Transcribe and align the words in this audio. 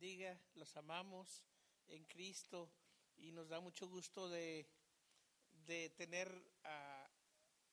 bendiga, 0.00 0.38
los 0.54 0.76
amamos 0.76 1.42
en 1.88 2.04
Cristo 2.04 2.70
y 3.16 3.32
nos 3.32 3.48
da 3.48 3.58
mucho 3.58 3.88
gusto 3.88 4.28
de, 4.28 4.64
de 5.66 5.90
tener 5.90 6.30
a 6.62 7.10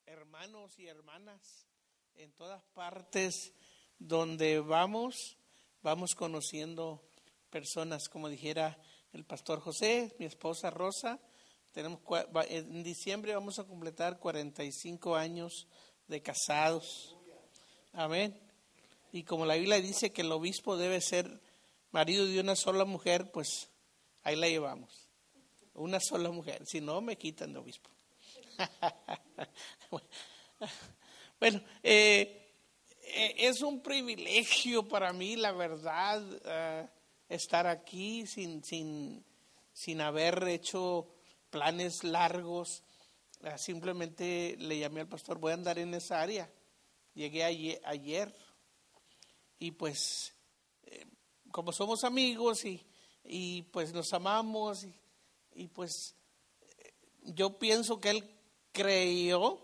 hermanos 0.07 0.79
y 0.79 0.87
hermanas 0.87 1.67
en 2.15 2.31
todas 2.31 2.63
partes 2.73 3.53
donde 3.99 4.59
vamos, 4.59 5.37
vamos 5.83 6.15
conociendo 6.15 7.07
personas, 7.51 8.09
como 8.09 8.27
dijera 8.27 8.75
el 9.13 9.23
pastor 9.23 9.59
José, 9.59 10.15
mi 10.17 10.25
esposa 10.25 10.71
Rosa, 10.71 11.19
tenemos 11.73 11.99
en 12.49 12.81
diciembre 12.81 13.35
vamos 13.35 13.59
a 13.59 13.65
completar 13.65 14.17
45 14.17 15.15
años 15.15 15.67
de 16.07 16.23
casados. 16.23 17.15
Amén. 17.93 18.35
Y 19.11 19.23
como 19.25 19.45
la 19.45 19.57
Biblia 19.57 19.79
dice 19.79 20.11
que 20.11 20.23
el 20.23 20.31
obispo 20.31 20.75
debe 20.75 21.01
ser 21.01 21.39
marido 21.95 22.25
de 22.25 22.41
una 22.41 22.57
sola 22.57 22.83
mujer, 22.83 23.31
pues 23.31 23.69
ahí 24.23 24.35
la 24.35 24.49
llevamos. 24.49 25.07
Una 25.73 26.01
sola 26.01 26.29
mujer. 26.29 26.65
Si 26.65 26.81
no, 26.81 26.99
me 26.99 27.17
quitan 27.17 27.53
de 27.53 27.59
obispo. 27.59 27.89
bueno, 31.39 31.61
eh, 31.81 32.51
eh, 33.01 33.35
es 33.37 33.61
un 33.61 33.81
privilegio 33.81 34.85
para 34.85 35.13
mí, 35.13 35.37
la 35.37 35.53
verdad, 35.53 36.21
eh, 36.43 36.85
estar 37.29 37.65
aquí 37.65 38.27
sin, 38.27 38.61
sin, 38.61 39.23
sin 39.71 40.01
haber 40.01 40.45
hecho 40.49 41.07
planes 41.49 42.03
largos. 42.03 42.83
simplemente 43.55 44.57
le 44.59 44.79
llamé 44.79 44.99
al 44.99 45.07
pastor, 45.07 45.39
voy 45.39 45.51
a 45.51 45.55
andar 45.55 45.79
en 45.79 45.93
esa 45.93 46.21
área. 46.21 46.51
Llegué 47.13 47.45
ayer, 47.45 47.81
ayer 47.85 48.35
y 49.59 49.71
pues 49.71 50.34
como 51.55 51.71
somos 51.71 52.03
amigos 52.03 52.65
y, 52.65 52.85
y 53.23 53.61
pues 53.61 53.93
nos 53.93 54.11
amamos 54.11 54.83
y, 54.83 54.93
y, 55.53 55.69
pues 55.69 56.13
yo 57.21 57.57
pienso 57.57 58.01
que 58.01 58.09
él 58.09 58.29
creyó 58.73 59.61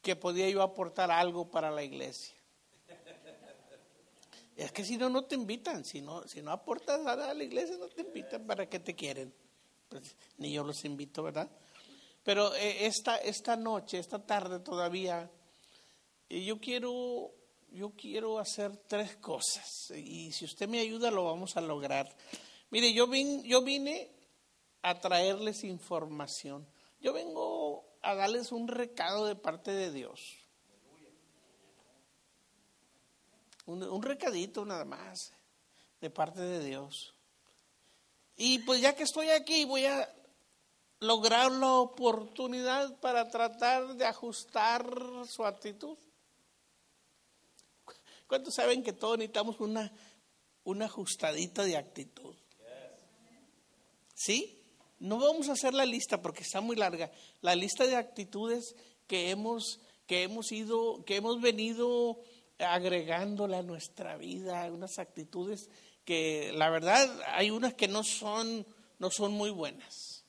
que 0.00 0.14
podía 0.14 0.48
yo 0.48 0.62
aportar 0.62 1.10
algo 1.10 1.50
para 1.50 1.72
la 1.72 1.82
iglesia. 1.82 2.36
Es 4.54 4.70
que 4.70 4.84
si 4.84 4.96
no, 4.96 5.08
no 5.08 5.24
te 5.24 5.34
invitan. 5.34 5.84
Si 5.84 6.02
no, 6.02 6.22
si 6.28 6.40
no 6.40 6.52
aportas 6.52 7.00
nada 7.00 7.32
a 7.32 7.34
la 7.34 7.42
iglesia, 7.42 7.76
no 7.76 7.88
te 7.88 8.02
invitan. 8.02 8.46
¿Para 8.46 8.68
qué 8.68 8.78
te 8.78 8.94
quieren? 8.94 9.34
Pues, 9.88 10.14
ni 10.38 10.52
yo 10.52 10.62
los 10.62 10.84
invito, 10.84 11.24
¿verdad? 11.24 11.50
Pero 12.22 12.54
eh, 12.54 12.86
esta, 12.86 13.16
esta 13.16 13.56
noche, 13.56 13.98
esta 13.98 14.24
tarde 14.24 14.60
todavía, 14.60 15.28
eh, 16.28 16.44
yo 16.44 16.60
quiero 16.60 17.39
yo 17.72 17.90
quiero 17.90 18.38
hacer 18.38 18.76
tres 18.88 19.16
cosas 19.16 19.90
y 19.90 20.32
si 20.32 20.44
usted 20.44 20.68
me 20.68 20.80
ayuda 20.80 21.10
lo 21.10 21.24
vamos 21.24 21.56
a 21.56 21.60
lograr. 21.60 22.14
Mire, 22.70 22.92
yo, 22.92 23.06
yo 23.44 23.62
vine 23.62 24.10
a 24.82 25.00
traerles 25.00 25.64
información. 25.64 26.66
Yo 27.00 27.12
vengo 27.12 27.84
a 28.02 28.14
darles 28.14 28.52
un 28.52 28.68
recado 28.68 29.26
de 29.26 29.36
parte 29.36 29.72
de 29.72 29.92
Dios. 29.92 30.36
Un, 33.66 33.82
un 33.82 34.02
recadito 34.02 34.64
nada 34.64 34.84
más 34.84 35.32
de 36.00 36.10
parte 36.10 36.40
de 36.40 36.64
Dios. 36.64 37.14
Y 38.36 38.60
pues 38.60 38.80
ya 38.80 38.94
que 38.94 39.02
estoy 39.02 39.30
aquí 39.30 39.64
voy 39.64 39.84
a 39.84 40.08
lograr 41.00 41.50
la 41.50 41.74
oportunidad 41.74 42.98
para 43.00 43.28
tratar 43.28 43.94
de 43.94 44.06
ajustar 44.06 44.84
su 45.26 45.44
actitud. 45.44 45.98
¿Cuántos 48.30 48.54
saben 48.54 48.84
que 48.84 48.92
todos 48.92 49.18
necesitamos 49.18 49.58
una, 49.58 49.92
una 50.62 50.84
ajustadita 50.84 51.64
de 51.64 51.76
actitud? 51.76 52.36
¿Sí? 54.14 54.62
No 55.00 55.18
vamos 55.18 55.48
a 55.48 55.54
hacer 55.54 55.74
la 55.74 55.84
lista 55.84 56.22
porque 56.22 56.44
está 56.44 56.60
muy 56.60 56.76
larga. 56.76 57.10
La 57.40 57.56
lista 57.56 57.88
de 57.88 57.96
actitudes 57.96 58.76
que 59.08 59.30
hemos, 59.30 59.80
que 60.06 60.22
hemos 60.22 60.52
ido, 60.52 61.04
que 61.04 61.16
hemos 61.16 61.40
venido 61.40 62.20
agregándole 62.60 63.56
a 63.56 63.64
nuestra 63.64 64.16
vida, 64.16 64.70
unas 64.70 65.00
actitudes 65.00 65.68
que 66.04 66.52
la 66.54 66.70
verdad 66.70 67.10
hay 67.34 67.50
unas 67.50 67.74
que 67.74 67.88
no 67.88 68.04
son, 68.04 68.64
no 69.00 69.10
son 69.10 69.32
muy 69.32 69.50
buenas. 69.50 70.24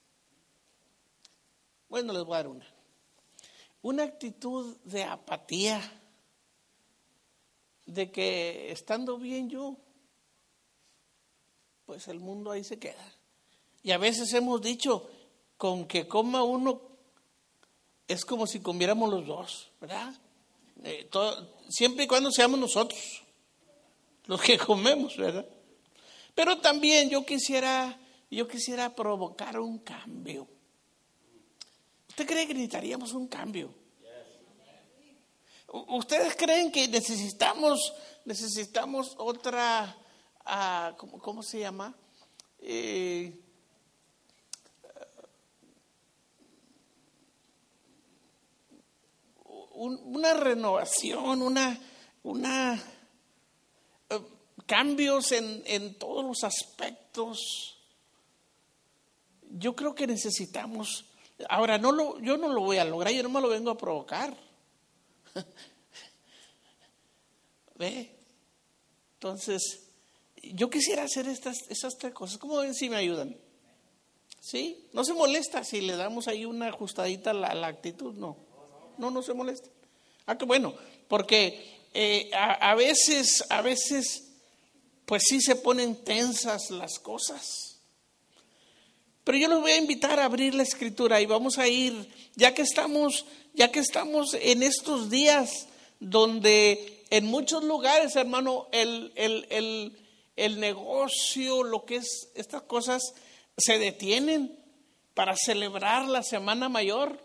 Bueno, 1.88 2.14
les 2.14 2.24
voy 2.24 2.34
a 2.34 2.38
dar 2.38 2.48
una. 2.48 2.68
Una 3.84 4.06
actitud 4.06 4.76
de 4.86 5.04
apatía 5.04 6.01
de 7.94 8.12
que 8.12 8.72
estando 8.72 9.18
bien 9.18 9.50
yo, 9.50 9.78
pues 11.86 12.08
el 12.08 12.20
mundo 12.20 12.52
ahí 12.52 12.64
se 12.64 12.80
queda. 12.80 13.14
Y 13.84 13.92
a 13.92 13.98
veces 13.98 14.34
hemos 14.34 14.62
dicho, 14.62 15.10
con 15.58 15.86
que 15.88 16.08
coma 16.08 16.44
uno 16.44 16.82
es 18.08 18.26
como 18.26 18.48
si 18.48 18.60
comiéramos 18.60 19.10
los 19.10 19.26
dos, 19.26 19.72
¿verdad? 19.80 20.14
Eh, 20.84 21.10
siempre 21.70 22.06
y 22.06 22.08
cuando 22.08 22.32
seamos 22.32 22.60
nosotros 22.60 23.24
los 24.26 24.42
que 24.42 24.58
comemos, 24.66 25.18
¿verdad? 25.18 25.46
Pero 26.34 26.60
también 26.60 27.10
yo 27.10 27.26
quisiera, 27.26 28.00
yo 28.30 28.48
quisiera 28.48 28.96
provocar 28.96 29.60
un 29.60 29.80
cambio. 29.80 30.48
¿Usted 32.10 32.26
cree 32.26 32.48
que 32.48 32.54
necesitaríamos 32.54 33.14
un 33.14 33.28
cambio? 33.28 33.81
¿Ustedes 35.74 36.36
creen 36.36 36.70
que 36.70 36.86
necesitamos, 36.90 37.94
necesitamos 38.26 39.16
otra, 39.18 39.96
uh, 40.46 40.98
¿cómo, 40.98 41.42
se 41.42 41.60
llama? 41.60 41.96
Eh, 42.60 43.40
una 49.76 50.34
renovación, 50.34 51.42
una, 51.42 51.80
una 52.24 52.84
uh, 54.10 54.66
cambios 54.66 55.32
en, 55.32 55.64
en 55.66 55.98
todos 55.98 56.26
los 56.26 56.44
aspectos. 56.44 57.78
Yo 59.52 59.74
creo 59.74 59.96
que 59.96 60.06
necesitamos. 60.06 61.06
Ahora, 61.48 61.78
no 61.78 61.94
lo, 61.94 62.20
yo 62.20 62.36
no 62.36 62.50
lo 62.50 62.60
voy 62.60 62.78
a 62.78 62.84
lograr, 62.84 63.14
yo 63.14 63.24
no 63.24 63.30
me 63.30 63.40
lo 63.40 63.48
vengo 63.48 63.72
a 63.72 63.78
provocar. 63.78 64.51
¿Ve? 67.76 68.12
Entonces, 69.14 69.82
yo 70.44 70.70
quisiera 70.70 71.04
hacer 71.04 71.28
estas, 71.28 71.70
esas 71.70 71.98
tres 71.98 72.14
cosas. 72.14 72.38
¿Cómo 72.38 72.58
ven 72.58 72.74
si 72.74 72.90
me 72.90 72.96
ayudan? 72.96 73.36
¿Sí? 74.40 74.88
No 74.94 75.04
se 75.04 75.14
molesta 75.14 75.64
si 75.64 75.82
le 75.82 75.96
damos 75.96 76.28
ahí 76.28 76.46
una 76.46 76.68
ajustadita 76.68 77.32
a 77.32 77.34
la, 77.34 77.68
actitud, 77.68 78.14
no. 78.16 78.38
No, 78.98 79.12
no 79.12 79.22
se 79.22 79.34
molesta. 79.34 79.70
Ah, 80.26 80.38
qué 80.38 80.46
bueno, 80.46 80.74
porque 81.08 81.80
eh, 81.94 82.30
a, 82.34 82.74
veces, 82.76 83.44
a 83.50 83.62
veces, 83.62 84.30
pues 85.06 85.24
sí 85.28 85.42
se 85.42 85.56
ponen 85.56 86.04
tensas 86.04 86.72
las 86.72 87.00
cosas. 87.00 87.71
Pero 89.24 89.38
yo 89.38 89.48
les 89.48 89.60
voy 89.60 89.72
a 89.72 89.78
invitar 89.78 90.20
a 90.20 90.26
abrir 90.26 90.56
la 90.56 90.64
escritura 90.64 91.22
y 91.22 91.26
vamos 91.26 91.58
a 91.58 91.68
ir, 91.68 92.10
ya 92.36 92.54
que 92.54 92.64
estamos 92.64 93.26
ya 93.54 93.72
que 93.72 93.80
estamos 93.80 94.34
en 94.34 94.64
estos 94.64 95.10
días 95.10 95.68
donde 96.00 97.04
en 97.10 97.26
muchos 97.26 97.64
lugares, 97.64 98.16
hermano, 98.16 98.68
el, 98.72 99.12
el, 99.16 100.60
negocio, 100.60 101.64
lo 101.64 101.86
que 101.86 101.98
es 101.98 102.30
estas 102.36 102.64
cosas, 102.64 103.02
se 103.58 103.78
detienen 103.78 104.58
para 105.14 105.36
celebrar 105.36 106.08
la 106.08 106.24
Semana 106.24 106.70
Mayor, 106.70 107.20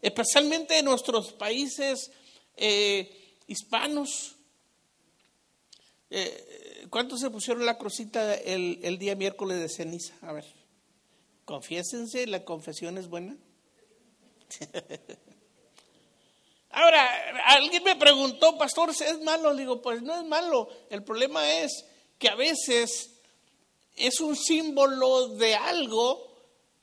especialmente 0.00 0.78
en 0.78 0.84
nuestros 0.84 1.32
países 1.32 2.12
eh, 2.56 3.36
hispanos. 3.48 4.36
Eh, 6.10 6.86
¿Cuántos 6.88 7.20
se 7.20 7.30
pusieron 7.30 7.66
la 7.66 7.78
crucita 7.78 8.34
el, 8.34 8.78
el 8.82 8.98
día 8.98 9.16
miércoles 9.16 9.58
de 9.58 9.68
ceniza? 9.68 10.14
A 10.22 10.32
ver, 10.32 10.44
confiésense, 11.44 12.26
la 12.26 12.44
confesión 12.44 12.98
es 12.98 13.08
buena. 13.08 13.36
Ahora, 16.70 17.06
alguien 17.46 17.84
me 17.84 17.96
preguntó, 17.96 18.56
pastor, 18.56 18.90
¿es 18.90 19.20
malo? 19.22 19.52
Le 19.52 19.60
digo, 19.60 19.82
pues 19.82 20.00
no 20.02 20.18
es 20.18 20.24
malo. 20.24 20.68
El 20.88 21.04
problema 21.04 21.52
es 21.52 21.84
que 22.18 22.28
a 22.28 22.34
veces 22.34 23.10
es 23.94 24.20
un 24.20 24.36
símbolo 24.36 25.28
de 25.28 25.54
algo 25.54 26.32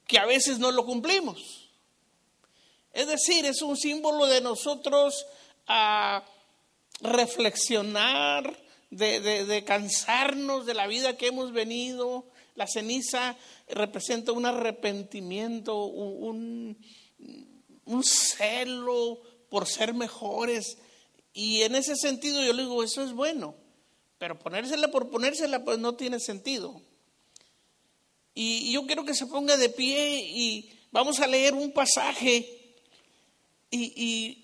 que 0.06 0.19
a 0.19 0.25
veces 0.25 0.59
no 0.59 0.71
lo 0.71 0.85
cumplimos. 0.85 1.69
Es 2.94 3.07
decir, 3.07 3.45
es 3.45 3.61
un 3.61 3.77
símbolo 3.77 4.25
de 4.25 4.41
nosotros 4.41 5.25
a 5.67 6.23
reflexionar, 7.01 8.57
de, 8.89 9.63
cansarnos 9.65 10.65
de 10.65 10.73
la 10.73 10.88
vida 10.88 11.17
que 11.17 11.27
hemos 11.27 11.51
venido. 11.51 12.25
La 12.59 12.67
ceniza 12.67 13.38
representa 13.69 14.33
un 14.33 14.45
arrepentimiento, 14.45 15.85
un, 15.85 16.75
celo, 18.03 19.21
por 19.47 19.65
ser 19.65 19.94
mejores. 19.94 20.77
Y 21.31 21.61
en 21.61 21.75
ese 21.75 21.95
sentido 21.95 22.44
yo 22.44 22.51
le 22.51 22.63
digo, 22.63 22.83
eso 22.83 23.01
es 23.01 23.13
bueno. 23.13 23.56
pero 24.17 24.38
ponérsela 24.38 24.91
por 24.91 25.09
ponérsela 25.09 25.63
pues 25.63 25.79
no 25.79 25.95
tiene 25.95 26.19
sentido. 26.19 26.81
Y 28.35 28.73
yo 28.73 28.85
quiero 28.85 29.06
que 29.06 29.15
se 29.15 29.25
ponga 29.25 29.56
de 29.56 29.69
pie 29.69 30.19
y 30.19 30.69
vamos 30.91 31.21
a 31.21 31.27
leer 31.27 31.53
un 31.53 31.71
pasaje. 31.71 32.75
Y, 33.71 34.44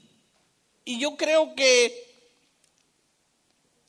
y, 0.85 0.99
yo 0.99 1.17
creo 1.17 1.53
que 1.53 2.31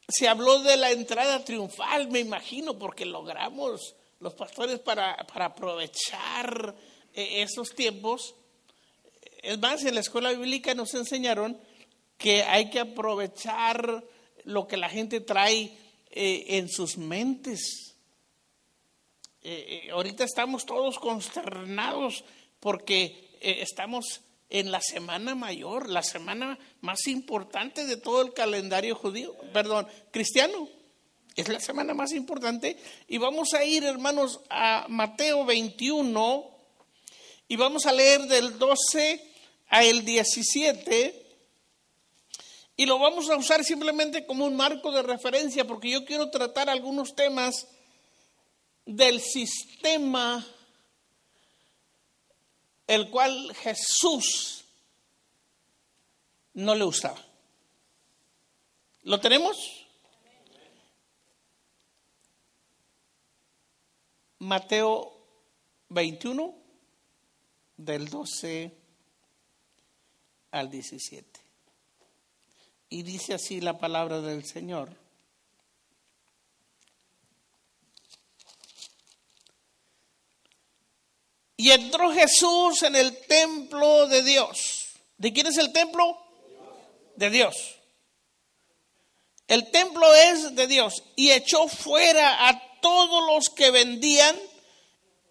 se 0.08 0.26
habló 0.26 0.64
de 0.64 0.76
la 0.76 0.90
entrada 0.90 1.44
triunfal, 1.44 2.10
me 2.10 2.18
imagino, 2.18 2.76
porque 2.76 3.06
logramos 3.06 3.94
los 4.20 4.34
pastores 4.34 4.80
para, 4.80 5.16
para 5.26 5.46
aprovechar 5.46 6.74
eh, 7.12 7.42
esos 7.42 7.74
tiempos. 7.74 8.34
Es 9.42 9.58
más, 9.58 9.84
en 9.84 9.94
la 9.94 10.00
escuela 10.00 10.30
bíblica 10.32 10.74
nos 10.74 10.94
enseñaron 10.94 11.58
que 12.18 12.42
hay 12.42 12.70
que 12.70 12.80
aprovechar 12.80 14.04
lo 14.44 14.66
que 14.66 14.76
la 14.76 14.88
gente 14.88 15.20
trae 15.20 15.76
eh, 16.10 16.44
en 16.48 16.68
sus 16.68 16.96
mentes. 16.96 17.94
Eh, 19.42 19.88
ahorita 19.92 20.24
estamos 20.24 20.66
todos 20.66 20.98
consternados 20.98 22.24
porque 22.58 23.38
estamos 23.40 24.22
en 24.48 24.72
la 24.72 24.80
semana 24.80 25.34
mayor, 25.34 25.88
la 25.88 26.02
semana 26.02 26.58
más 26.80 27.06
importante 27.06 27.84
de 27.84 27.96
todo 27.96 28.22
el 28.22 28.32
calendario 28.32 28.96
judío, 28.96 29.36
perdón, 29.52 29.86
cristiano. 30.10 30.68
Es 31.36 31.48
la 31.48 31.60
semana 31.60 31.92
más 31.92 32.12
importante. 32.12 32.78
Y 33.08 33.18
vamos 33.18 33.52
a 33.52 33.62
ir, 33.62 33.84
hermanos, 33.84 34.40
a 34.48 34.86
Mateo 34.88 35.44
21 35.44 36.50
y 37.46 37.56
vamos 37.56 37.84
a 37.84 37.92
leer 37.92 38.22
del 38.22 38.58
12 38.58 39.22
al 39.68 40.02
17. 40.02 41.26
Y 42.78 42.86
lo 42.86 42.98
vamos 42.98 43.28
a 43.28 43.36
usar 43.36 43.64
simplemente 43.64 44.24
como 44.24 44.46
un 44.46 44.56
marco 44.56 44.90
de 44.90 45.02
referencia 45.02 45.66
porque 45.66 45.90
yo 45.90 46.06
quiero 46.06 46.30
tratar 46.30 46.70
algunos 46.70 47.14
temas 47.14 47.68
del 48.86 49.20
sistema 49.20 50.46
el 52.86 53.10
cual 53.10 53.54
Jesús 53.56 54.64
no 56.54 56.74
le 56.74 56.84
gustaba. 56.84 57.22
¿Lo 59.02 59.20
tenemos? 59.20 59.85
Mateo 64.38 65.16
21, 65.88 66.54
del 67.76 68.08
12 68.08 68.72
al 70.50 70.70
17. 70.70 71.40
Y 72.88 73.02
dice 73.02 73.34
así 73.34 73.60
la 73.60 73.78
palabra 73.78 74.20
del 74.20 74.44
Señor. 74.44 74.96
Y 81.56 81.70
entró 81.70 82.12
Jesús 82.12 82.82
en 82.82 82.96
el 82.96 83.26
templo 83.26 84.06
de 84.08 84.22
Dios. 84.22 84.88
¿De 85.16 85.32
quién 85.32 85.46
es 85.46 85.56
el 85.56 85.72
templo? 85.72 86.18
De 87.16 87.30
Dios. 87.30 87.56
El 89.48 89.70
templo 89.70 90.14
es 90.14 90.54
de 90.54 90.66
Dios. 90.66 91.02
Y 91.16 91.30
echó 91.30 91.66
fuera 91.66 92.48
a 92.48 92.75
todos 92.86 93.34
los 93.34 93.50
que 93.50 93.72
vendían 93.72 94.36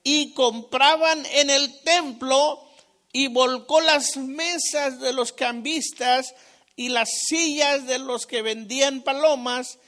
y 0.04 0.34
compraban 0.34 1.26
en 1.28 1.50
el 1.50 1.80
templo 1.84 2.62
y 3.14 3.28
volcó 3.28 3.80
las 3.80 4.18
mesas 4.18 5.00
de 5.00 5.14
los 5.14 5.32
cambistas 5.32 6.36
y 6.76 6.90
las 6.90 7.08
sillas 7.30 7.88
de 7.88 7.98
los 8.00 8.26
que 8.26 8.42
vendían 8.42 9.04
palomas 9.04 9.80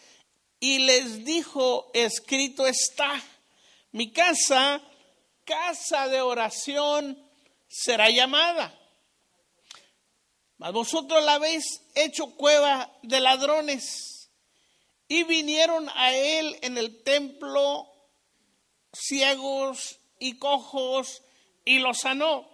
y 0.62 0.80
les 0.80 1.25
dijo, 1.25 1.92
escrito 1.94 2.66
está, 2.68 3.22
mi 3.92 4.14
casa 4.14 4.81
casa 5.44 6.08
de 6.08 6.22
oración 6.22 7.22
será 7.68 8.10
llamada. 8.10 8.74
Mas 10.58 10.72
vosotros 10.72 11.22
la 11.25 11.34
habéis 11.34 11.81
hecho 11.96 12.28
cueva 12.38 12.98
de 13.04 13.19
ladrones. 13.19 14.17
Y 15.07 15.24
vinieron 15.24 15.89
a 15.95 16.13
él 16.13 16.57
en 16.62 16.77
el 16.77 17.04
templo 17.04 17.88
ciegos 18.94 20.00
y 20.19 20.38
cojos 20.38 21.24
y 21.65 21.80
los 21.80 22.00
sanó. 22.00 22.50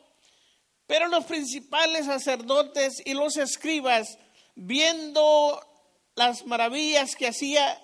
Pero 0.87 1.07
los 1.07 1.25
principales 1.25 2.05
sacerdotes 2.05 3.01
y 3.05 3.13
los 3.13 3.37
escribas, 3.37 4.17
viendo 4.55 5.65
las 6.15 6.45
maravillas 6.45 7.15
que 7.15 7.27
hacía 7.27 7.81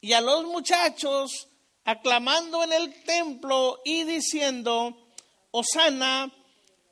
y 0.00 0.12
a 0.12 0.20
los 0.20 0.44
muchachos, 0.44 1.48
aclamando 1.84 2.62
en 2.62 2.72
el 2.72 3.02
templo 3.04 3.80
y 3.84 4.04
diciendo, 4.04 5.12
Osana 5.50 6.32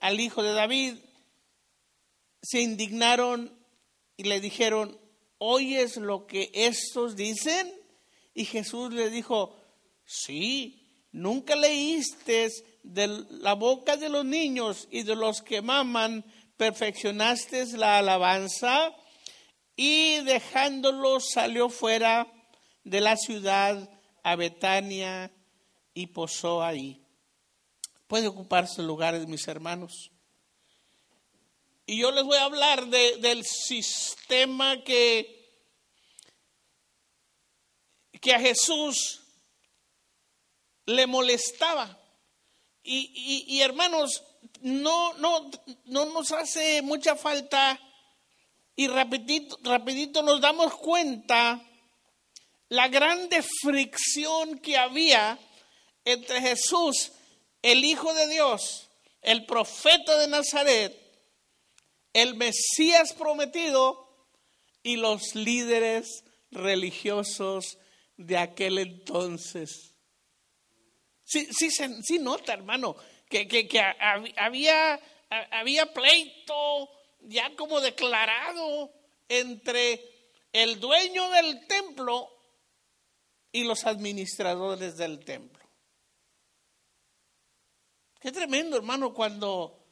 al 0.01 0.21
hijo 0.21 0.43
de 0.43 0.53
David, 0.53 0.95
se 2.43 2.61
indignaron 2.61 3.57
y 4.17 4.25
le 4.25 4.41
dijeron, 4.41 4.99
¿oyes 5.39 5.97
lo 5.97 6.27
que 6.27 6.51
estos 6.55 7.17
dicen? 7.17 7.73
Y 8.35 8.45
Jesús 8.45 8.93
le 8.93 9.11
dijo, 9.11 9.57
sí, 10.05 10.87
nunca 11.13 11.57
leíste 11.57 12.51
de 12.83 13.25
la 13.31 13.55
boca 13.55 13.97
de 13.97 14.09
los 14.09 14.25
niños 14.25 14.89
y 14.91 15.03
de 15.03 15.17
los 15.17 15.43
que 15.43 15.63
maman, 15.63 16.25
perfeccionaste 16.57 17.67
la 17.77 17.99
alabanza 17.99 18.95
y 19.75 20.21
dejándolos 20.23 21.31
salió 21.31 21.69
fuera 21.69 22.27
de 22.85 23.01
la 23.01 23.17
ciudad 23.17 23.91
a 24.23 24.37
Betania 24.37 25.31
y 25.93 26.09
posó 26.09 26.63
ahí. 26.63 27.03
Puede 28.07 28.29
ocuparse 28.29 28.83
lugares, 28.83 29.27
mis 29.27 29.47
hermanos. 29.49 30.13
Y 31.87 31.99
yo 31.99 32.11
les 32.11 32.25
voy 32.25 32.37
a 32.37 32.45
hablar 32.45 32.87
del 32.87 33.45
sistema 33.45 34.83
que, 34.83 35.49
que 38.21 38.35
a 38.35 38.41
Jesús 38.41 39.23
le 40.85 41.07
molestaba. 41.07 41.97
Y, 42.83 43.45
y, 43.49 43.61
hermanos, 43.63 44.25
no, 44.61 45.15
no, 45.15 45.49
no 45.85 46.07
nos 46.07 46.33
hace 46.33 46.83
mucha 46.83 47.15
falta 47.15 47.81
y 48.75 48.89
rapidito, 48.89 49.59
rapidito 49.63 50.23
nos 50.23 50.41
damos 50.41 50.75
cuenta 50.75 51.65
la 52.69 52.89
grande 52.89 53.45
fricción 53.63 54.59
que 54.59 54.77
había 54.77 55.39
entre 56.05 56.41
Jesús, 56.41 57.13
el 57.63 57.85
Hijo 57.85 58.13
de 58.13 58.29
Dios, 58.29 58.89
el 59.23 59.47
profeta 59.47 60.19
de 60.19 60.29
Nazaret, 60.29 61.06
el 62.17 62.35
Mesías 62.35 63.13
prometido 63.13 64.09
y 64.83 64.97
los 64.97 65.35
líderes 65.35 66.25
religiosos 66.51 67.79
de 68.17 68.39
aquel 68.39 68.79
entonces. 68.79 69.95
Sí, 71.25 71.47
sí, 71.53 71.71
sí 71.71 72.19
nota, 72.19 72.55
hermano, 72.55 72.97
que, 73.29 73.47
que, 73.47 73.83
había, 74.39 74.99
había 75.51 75.93
pleito 75.93 76.89
ya 77.21 77.55
como 77.55 77.83
declarado 77.83 78.95
entre 79.29 80.01
el 80.55 80.81
dueño 80.81 81.29
del 81.33 81.67
templo 81.67 82.31
y 83.53 83.65
los 83.65 83.85
administradores 83.85 84.97
del 84.97 85.23
templo. 85.23 85.63
Qué 88.21 88.33
tremendo, 88.33 88.79
hermano, 88.79 89.13
cuando, 89.13 89.86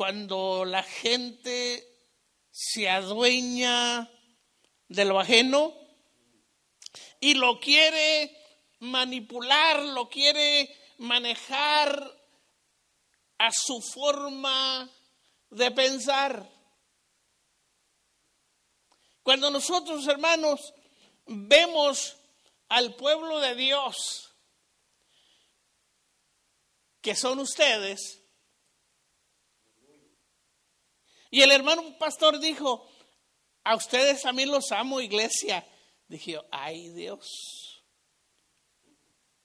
cuando 0.00 0.64
la 0.64 0.82
gente 0.82 1.86
se 2.50 2.88
adueña 2.88 4.10
de 4.88 5.04
lo 5.04 5.20
ajeno 5.20 5.74
y 7.20 7.34
lo 7.34 7.60
quiere 7.60 8.34
manipular, 8.78 9.82
lo 9.82 10.08
quiere 10.08 10.74
manejar 10.96 12.18
a 13.36 13.50
su 13.52 13.82
forma 13.82 14.90
de 15.50 15.70
pensar. 15.70 16.50
Cuando 19.22 19.50
nosotros, 19.50 20.08
hermanos, 20.08 20.72
vemos 21.26 22.16
al 22.70 22.94
pueblo 22.94 23.38
de 23.38 23.54
Dios, 23.54 24.34
que 27.02 27.14
son 27.14 27.38
ustedes. 27.40 28.19
Y 31.30 31.42
el 31.42 31.52
hermano 31.52 31.96
pastor 31.98 32.40
dijo, 32.40 32.88
a 33.62 33.76
ustedes 33.76 34.26
a 34.26 34.32
mí 34.32 34.46
los 34.46 34.72
amo, 34.72 35.00
iglesia. 35.00 35.64
Dije, 36.08 36.40
ay 36.50 36.88
Dios, 36.90 37.84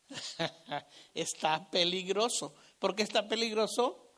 está 1.13 1.69
peligroso. 1.69 2.55
¿Por 2.79 2.95
qué 2.95 3.03
está 3.03 3.27
peligroso? 3.27 4.13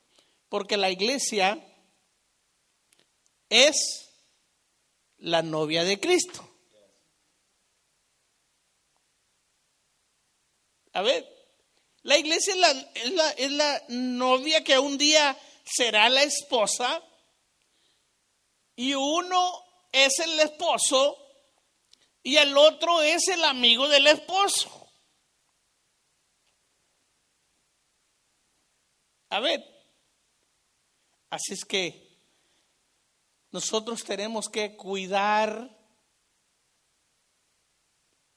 Porque 0.49 0.77
la 0.77 0.89
iglesia 0.89 1.61
es 3.49 4.09
la 5.17 5.41
novia 5.41 5.83
de 5.83 5.99
Cristo. 5.99 6.47
A 10.93 11.01
ver, 11.01 11.27
la 12.03 12.17
iglesia 12.17 12.53
es 12.53 12.59
la, 12.59 12.71
es 12.95 13.11
la, 13.11 13.29
es 13.31 13.51
la 13.51 13.83
novia 13.89 14.63
que 14.63 14.79
un 14.79 14.97
día 14.97 15.37
será 15.65 16.09
la 16.09 16.23
esposa 16.23 17.03
y 18.77 18.93
uno 18.93 19.65
es 19.91 20.19
el 20.19 20.39
esposo 20.39 21.17
y 22.23 22.37
el 22.37 22.55
otro 22.55 23.01
es 23.01 23.27
el 23.27 23.43
amigo 23.43 23.87
del 23.87 24.05
esposo. 24.05 24.87
A 29.29 29.39
ver, 29.39 29.63
así 31.31 31.53
es 31.53 31.65
que 31.65 32.07
nosotros 33.51 34.03
tenemos 34.03 34.47
que 34.47 34.77
cuidar 34.77 35.75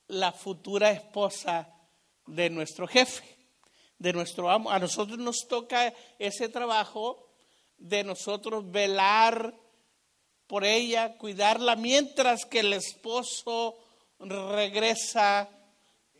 la 0.08 0.32
futura 0.32 0.90
esposa 0.90 1.68
de 2.26 2.48
nuestro 2.48 2.88
jefe, 2.88 3.36
de 3.98 4.14
nuestro 4.14 4.50
amo. 4.50 4.70
A 4.70 4.78
nosotros 4.78 5.18
nos 5.18 5.46
toca 5.46 5.92
ese 6.18 6.48
trabajo 6.48 7.28
de 7.76 8.04
nosotros 8.04 8.70
velar 8.70 9.54
por 10.50 10.64
ella, 10.64 11.16
cuidarla, 11.16 11.76
mientras 11.76 12.44
que 12.44 12.58
el 12.58 12.72
esposo 12.72 13.78
regresa 14.18 15.48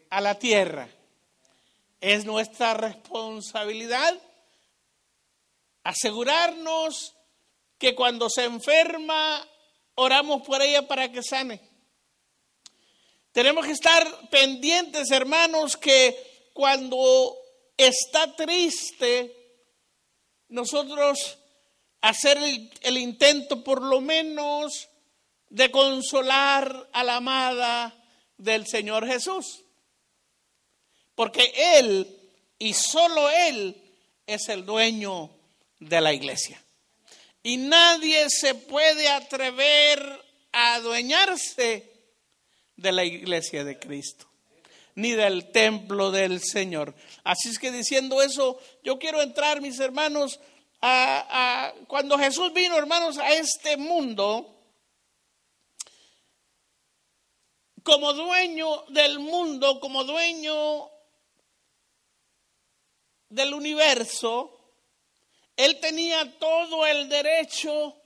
a 0.09 0.21
la 0.21 0.39
tierra. 0.39 0.89
Es 2.01 2.25
nuestra 2.25 2.75
responsabilidad 2.75 4.15
asegurarnos 5.83 7.17
que 7.77 7.97
cuando 7.97 8.31
se 8.31 8.45
enferma, 8.45 9.45
oramos 9.97 10.43
por 10.47 10.63
ella 10.63 10.87
para 10.87 11.11
que 11.11 11.25
sane. 11.25 11.61
Tenemos 13.33 13.67
que 13.67 13.73
estar 13.73 14.31
pendientes, 14.31 15.11
hermanos, 15.11 15.77
que 15.77 16.51
cuando 16.53 17.37
está 17.77 18.37
triste, 18.37 19.35
nosotros 20.47 21.40
hacer 22.01 22.39
el, 22.83 22.99
intento 22.99 23.63
por 23.63 23.83
lo 23.83 24.01
menos 24.01 24.89
de 25.49 25.71
consolar 25.71 26.89
a 26.93 27.05
la 27.05 27.17
amada 27.17 27.95
del 28.37 28.67
Señor 28.67 29.07
Jesús. 29.07 29.63
Porque 31.15 31.53
Él 31.79 32.19
y 32.59 32.73
solo 32.73 33.29
Él 33.31 33.77
es 34.27 34.49
el 34.49 34.65
dueño 34.65 35.31
de 35.79 36.01
la 36.01 36.13
iglesia. 36.13 36.63
Y 37.43 37.57
nadie 37.57 38.29
se 38.29 38.55
puede 38.55 39.09
atrever 39.09 40.01
a 40.53 40.75
adueñarse 40.75 41.91
de 42.77 42.93
la 42.93 43.05
iglesia 43.05 43.65
de 43.65 43.79
Cristo, 43.79 44.27
ni 44.95 45.13
del 45.13 45.51
templo 45.51 46.11
del 46.11 46.41
Señor. 46.43 46.95
Así 47.25 47.49
es 47.51 47.59
que 47.59 47.71
diciendo 47.71 48.23
eso, 48.23 48.59
yo 48.83 48.99
quiero 48.99 49.23
entrar, 49.23 49.61
mis 49.61 49.79
hermanos, 49.81 50.41
cuando 50.81 52.19
Jesús 52.19 52.53
vino, 52.53 52.77
hermanos, 52.77 53.19
a 53.19 53.33
este 53.33 53.77
mundo, 53.77 54.57
como 57.83 58.13
dueño 58.13 58.85
del 58.89 59.19
mundo, 59.19 59.81
como 59.81 60.05
dueño 60.05 60.91
del 63.29 63.55
universo, 63.55 64.59
él 65.57 65.79
tenía 65.81 66.39
todo 66.39 66.87
el 66.87 67.09
derecho 67.09 67.97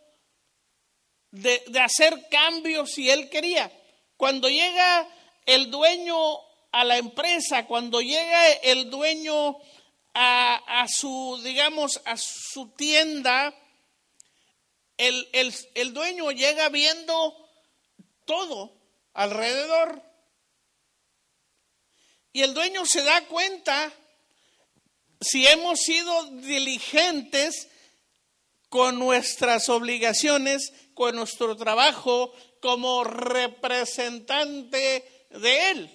de, 1.30 1.62
de, 1.68 1.80
hacer 1.80 2.28
cambios 2.28 2.90
si 2.90 3.08
él 3.08 3.30
quería. 3.30 3.70
Cuando 4.16 4.48
llega 4.48 5.08
el 5.46 5.70
dueño 5.70 6.16
a 6.72 6.84
la 6.84 6.96
empresa, 6.96 7.66
cuando 7.66 8.00
llega 8.00 8.50
el 8.62 8.90
dueño 8.90 9.58
a, 10.14 10.86
su, 10.88 11.40
digamos, 11.42 12.00
a 12.04 12.16
su 12.16 12.68
tienda, 12.70 13.54
el, 14.96 15.28
el 15.74 15.92
dueño 15.92 16.30
llega 16.30 16.68
viendo 16.68 17.34
todo 18.24 18.72
alrededor. 19.12 20.02
Y 22.32 22.42
el 22.42 22.54
dueño 22.54 22.86
se 22.86 23.02
da 23.02 23.26
cuenta 23.26 23.92
si 25.20 25.46
hemos 25.46 25.80
sido 25.80 26.24
diligentes 26.40 27.68
con 28.68 28.98
nuestras 28.98 29.68
obligaciones, 29.68 30.72
con 30.94 31.14
nuestro 31.14 31.56
trabajo, 31.56 32.32
como 32.60 33.04
representante 33.04 35.26
de 35.30 35.70
Él. 35.70 35.93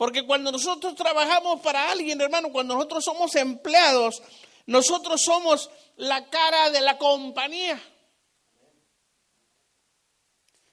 Porque 0.00 0.24
cuando 0.24 0.50
nosotros 0.50 0.94
trabajamos 0.94 1.60
para 1.60 1.90
alguien, 1.90 2.18
hermano, 2.22 2.50
cuando 2.50 2.72
nosotros 2.72 3.04
somos 3.04 3.36
empleados, 3.36 4.22
nosotros 4.64 5.20
somos 5.20 5.68
la 5.96 6.30
cara 6.30 6.70
de 6.70 6.80
la 6.80 6.96
compañía. 6.96 7.78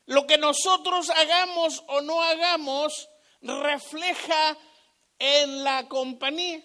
Lo 0.06 0.26
que 0.26 0.38
nosotros 0.38 1.10
hagamos 1.10 1.84
o 1.88 2.00
no 2.00 2.22
hagamos 2.24 3.10
refleja 3.42 4.58
en 5.20 5.62
la 5.66 5.90
compañía. 5.90 6.64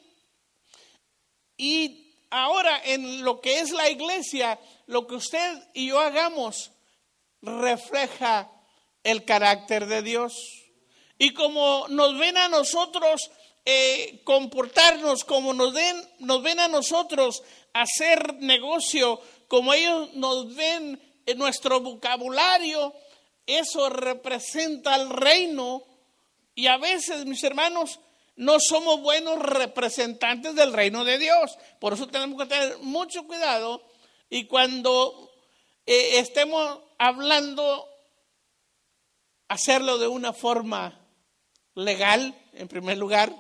Y 1.56 2.14
ahora 2.30 2.80
en 2.84 3.24
lo 3.24 3.40
que 3.40 3.58
es 3.58 3.72
la 3.72 3.90
iglesia, 3.90 4.56
lo 4.86 5.08
que 5.08 5.16
usted 5.16 5.68
y 5.74 5.88
yo 5.88 5.98
hagamos 5.98 6.70
refleja 7.40 8.52
el 9.02 9.24
carácter 9.24 9.86
de 9.86 10.02
Dios. 10.02 10.61
Y 11.22 11.30
como 11.34 11.86
nos 11.88 12.18
ven 12.18 12.36
a 12.36 12.48
nosotros 12.48 13.30
eh, 13.64 14.22
comportarnos, 14.24 15.22
como 15.22 15.54
nos, 15.54 15.72
den, 15.72 15.96
nos 16.18 16.42
ven 16.42 16.58
a 16.58 16.66
nosotros 16.66 17.44
hacer 17.72 18.34
negocio, 18.40 19.20
como 19.46 19.72
ellos 19.72 20.12
nos 20.14 20.52
ven 20.56 21.00
en 21.24 21.38
nuestro 21.38 21.78
vocabulario, 21.78 22.92
eso 23.46 23.88
representa 23.88 24.96
el 24.96 25.10
reino. 25.10 25.84
Y 26.56 26.66
a 26.66 26.76
veces, 26.76 27.24
mis 27.24 27.44
hermanos, 27.44 28.00
no 28.34 28.58
somos 28.58 29.00
buenos 29.00 29.38
representantes 29.38 30.56
del 30.56 30.72
reino 30.72 31.04
de 31.04 31.18
Dios. 31.18 31.56
Por 31.78 31.92
eso 31.92 32.08
tenemos 32.08 32.36
que 32.36 32.48
tener 32.48 32.78
mucho 32.78 33.28
cuidado 33.28 33.80
y 34.28 34.46
cuando 34.46 35.30
eh, 35.86 36.18
estemos 36.18 36.80
hablando, 36.98 37.88
hacerlo 39.46 39.98
de 39.98 40.08
una 40.08 40.32
forma 40.32 40.98
legal, 41.74 42.34
en 42.52 42.68
primer 42.68 42.98
lugar, 42.98 43.34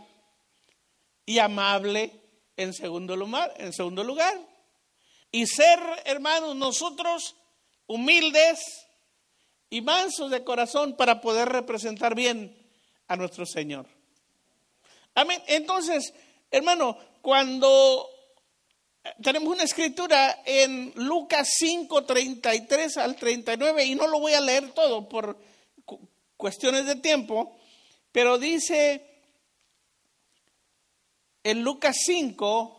y 1.26 1.38
amable 1.38 2.12
en 2.56 2.72
segundo 2.72 3.16
lugar. 3.16 3.52
En 3.58 3.72
segundo 3.72 4.04
lugar. 4.04 4.38
Y 5.30 5.46
ser, 5.46 5.78
hermanos, 6.04 6.56
nosotros 6.56 7.36
humildes 7.86 8.60
y 9.70 9.80
mansos 9.80 10.30
de 10.30 10.44
corazón 10.44 10.96
para 10.96 11.20
poder 11.20 11.48
representar 11.48 12.14
bien 12.14 12.54
a 13.08 13.16
nuestro 13.16 13.46
Señor. 13.46 13.86
Amén. 15.14 15.42
Entonces, 15.46 16.12
hermano, 16.50 16.98
cuando 17.22 18.08
tenemos 19.22 19.54
una 19.54 19.64
escritura 19.64 20.42
en 20.44 20.92
Lucas 20.96 21.48
5, 21.58 22.04
33 22.04 22.96
al 22.98 23.16
39, 23.16 23.84
y 23.84 23.94
no 23.94 24.06
lo 24.06 24.20
voy 24.20 24.34
a 24.34 24.40
leer 24.40 24.70
todo 24.72 25.08
por 25.08 25.38
cuestiones 26.36 26.86
de 26.86 26.96
tiempo, 26.96 27.56
pero 28.12 28.38
dice 28.38 29.08
en 31.44 31.62
Lucas 31.62 31.96
5, 32.04 32.78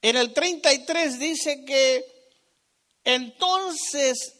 en 0.00 0.16
el 0.16 0.32
33 0.32 1.18
dice 1.18 1.64
que 1.64 2.04
entonces 3.04 4.36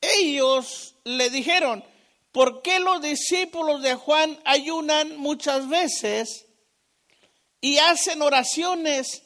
ellos 0.00 0.94
le 1.04 1.28
dijeron, 1.28 1.84
¿por 2.32 2.62
qué 2.62 2.80
los 2.80 3.02
discípulos 3.02 3.82
de 3.82 3.94
Juan 3.96 4.40
ayunan 4.44 5.18
muchas 5.18 5.68
veces 5.68 6.46
y 7.60 7.78
hacen 7.78 8.22
oraciones 8.22 9.22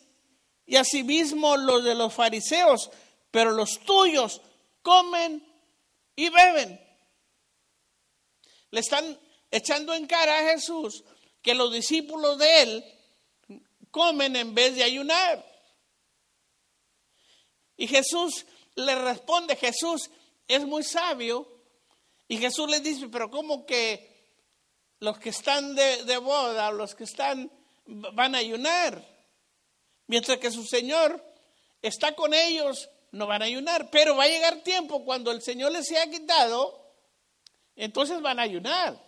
y 0.66 0.76
asimismo 0.76 1.56
los 1.56 1.85
de 1.85 1.94
los 1.94 2.12
fariseos, 2.12 2.90
pero 3.30 3.52
los 3.52 3.80
tuyos 3.80 4.40
comen 4.83 5.44
y 6.16 6.28
beben? 6.28 6.80
Le 8.71 8.80
están 8.80 9.18
echando 9.50 9.94
en 9.94 10.06
cara 10.06 10.38
a 10.38 10.50
Jesús 10.50 11.04
que 11.42 11.54
los 11.54 11.73
discípulos 11.73 12.38
de 12.38 12.62
él 12.62 12.85
comen 13.90 14.35
en 14.37 14.54
vez 14.54 14.75
de 14.75 14.83
ayunar. 14.83 15.44
Y 17.76 17.87
Jesús 17.87 18.47
le 18.75 18.94
responde, 18.97 19.56
Jesús 19.56 20.11
es 20.49 20.64
muy 20.64 20.83
sabio, 20.83 21.49
y 22.26 22.38
Jesús 22.38 22.68
le 22.71 22.80
dice, 22.80 23.09
pero 23.09 23.30
¿cómo 23.30 23.66
que 23.66 24.12
los 25.00 25.18
que 25.18 25.28
están 25.28 25.75
de, 25.75 26.04
de 26.04 26.16
boda, 26.16 26.73
los 26.73 26.94
que 26.94 27.04
están, 27.04 27.50
van 27.87 28.35
a 28.35 28.38
ayunar? 28.38 29.13
Mientras 30.06 30.38
que 30.38 30.50
su 30.50 30.64
Señor 30.64 31.23
está 31.82 32.14
con 32.14 32.34
ellos, 32.34 32.88
no 33.12 33.26
van 33.26 33.42
a 33.42 33.46
ayunar. 33.46 33.90
Pero 33.90 34.16
va 34.16 34.25
a 34.25 34.28
llegar 34.28 34.62
tiempo 34.62 35.04
cuando 35.04 35.30
el 35.30 35.42
Señor 35.42 35.73
les 35.73 35.87
sea 35.87 36.11
quitado, 36.11 36.80
entonces 37.76 38.20
van 38.20 38.38
a 38.38 38.42
ayunar. 38.42 39.02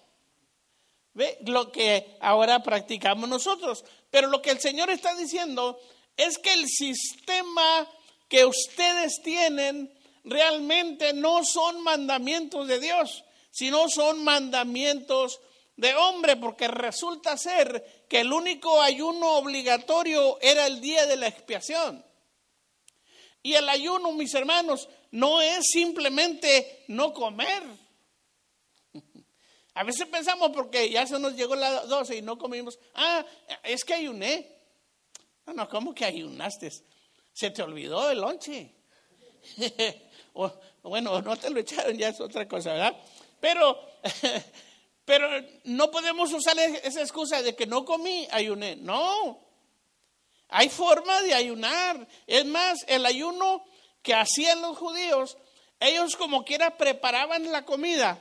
¿Ve? 1.14 1.38
Lo 1.46 1.72
que 1.72 2.16
ahora 2.20 2.62
practicamos 2.62 3.28
nosotros. 3.28 3.84
Pero 4.10 4.28
lo 4.28 4.42
que 4.42 4.50
el 4.50 4.60
Señor 4.60 4.90
está 4.90 5.14
diciendo 5.16 5.78
es 6.16 6.38
que 6.38 6.52
el 6.52 6.66
sistema 6.66 7.88
que 8.28 8.44
ustedes 8.44 9.20
tienen 9.22 9.92
realmente 10.24 11.12
no 11.12 11.44
son 11.44 11.82
mandamientos 11.82 12.66
de 12.66 12.80
Dios, 12.80 13.24
sino 13.50 13.88
son 13.88 14.24
mandamientos 14.24 15.40
de 15.76 15.94
hombre, 15.94 16.36
porque 16.36 16.68
resulta 16.68 17.36
ser 17.36 18.06
que 18.08 18.20
el 18.20 18.32
único 18.32 18.80
ayuno 18.80 19.36
obligatorio 19.36 20.38
era 20.40 20.66
el 20.66 20.80
día 20.80 21.06
de 21.06 21.16
la 21.16 21.28
expiación. 21.28 22.04
Y 23.42 23.54
el 23.54 23.68
ayuno, 23.68 24.12
mis 24.12 24.34
hermanos, 24.34 24.88
no 25.12 25.40
es 25.40 25.66
simplemente 25.70 26.84
no 26.88 27.12
comer. 27.12 27.62
A 29.74 29.84
veces 29.84 30.06
pensamos 30.08 30.50
porque 30.54 30.90
ya 30.90 31.06
se 31.06 31.18
nos 31.18 31.36
llegó 31.36 31.54
la 31.54 31.82
12 31.82 32.16
y 32.16 32.22
no 32.22 32.38
comimos, 32.38 32.78
ah, 32.94 33.24
es 33.62 33.84
que 33.84 33.94
ayuné. 33.94 34.50
No, 35.44 35.52
no, 35.52 35.68
¿cómo 35.68 35.94
que 35.94 36.06
ayunaste? 36.06 36.72
Se 37.32 37.50
te 37.50 37.62
olvidó 37.62 38.10
el 38.10 38.20
lonche. 38.20 38.74
bueno, 40.82 41.20
no 41.20 41.36
te 41.36 41.50
lo 41.50 41.60
echaron, 41.60 41.96
ya 41.96 42.08
es 42.08 42.20
otra 42.20 42.48
cosa, 42.48 42.72
¿verdad? 42.72 42.96
Pero, 43.38 43.78
pero 45.06 45.28
no 45.64 45.90
podemos 45.92 46.32
usar 46.32 46.58
esa 46.58 47.00
excusa 47.00 47.40
de 47.40 47.54
que 47.54 47.64
no 47.64 47.84
comí, 47.84 48.26
ayuné. 48.32 48.74
No, 48.74 49.40
hay 50.48 50.68
forma 50.68 51.22
de 51.22 51.32
ayunar. 51.32 52.06
Es 52.26 52.44
más, 52.44 52.84
el 52.88 53.06
ayuno 53.06 53.64
que 54.02 54.14
hacían 54.14 54.60
los 54.60 54.76
judíos, 54.76 55.38
ellos 55.78 56.16
como 56.16 56.44
quiera 56.44 56.76
preparaban 56.76 57.52
la 57.52 57.64
comida, 57.64 58.20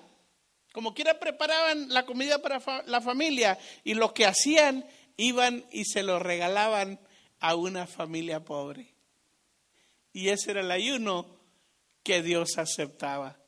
como 0.73 0.93
quiera 0.93 1.19
preparaban 1.19 1.91
la 1.91 2.05
comida 2.05 2.39
para 2.39 2.61
la 2.85 3.01
familia 3.01 3.57
y 3.83 3.95
lo 3.95 4.13
que 4.13 4.27
hacían 4.27 4.85
iban 5.17 5.65
y 5.71 5.85
se 5.85 6.03
lo 6.03 6.19
regalaban 6.19 6.99
a 7.39 7.55
una 7.55 7.87
familia 7.87 8.45
pobre. 8.45 8.93
Y 10.13 10.29
ese 10.29 10.51
era 10.51 10.61
el 10.61 10.69
ayuno 10.69 11.25
que 12.03 12.21
Dios 12.21 12.59
aceptaba. 12.59 13.39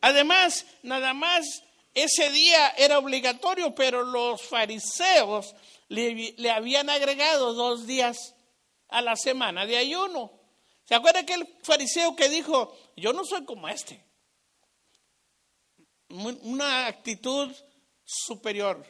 Además, 0.00 0.64
nada 0.82 1.12
más 1.12 1.62
ese 1.94 2.30
día 2.30 2.70
era 2.76 2.98
obligatorio, 2.98 3.74
pero 3.74 4.02
los 4.04 4.42
fariseos 4.42 5.54
le, 5.88 6.50
habían 6.50 6.88
agregado 6.88 7.52
dos 7.52 7.86
días 7.86 8.34
a 8.88 9.02
la 9.02 9.16
semana 9.16 9.66
de 9.66 9.76
ayuno. 9.76 10.30
¿Se 10.84 10.94
acuerda 10.94 11.20
aquel 11.20 11.46
fariseo 11.62 12.14
que 12.14 12.28
dijo, 12.28 12.76
yo 12.96 13.12
no 13.12 13.24
soy 13.24 13.44
como 13.44 13.68
este? 13.68 14.04
Una 16.08 16.86
actitud 16.86 17.52
superior. 18.04 18.84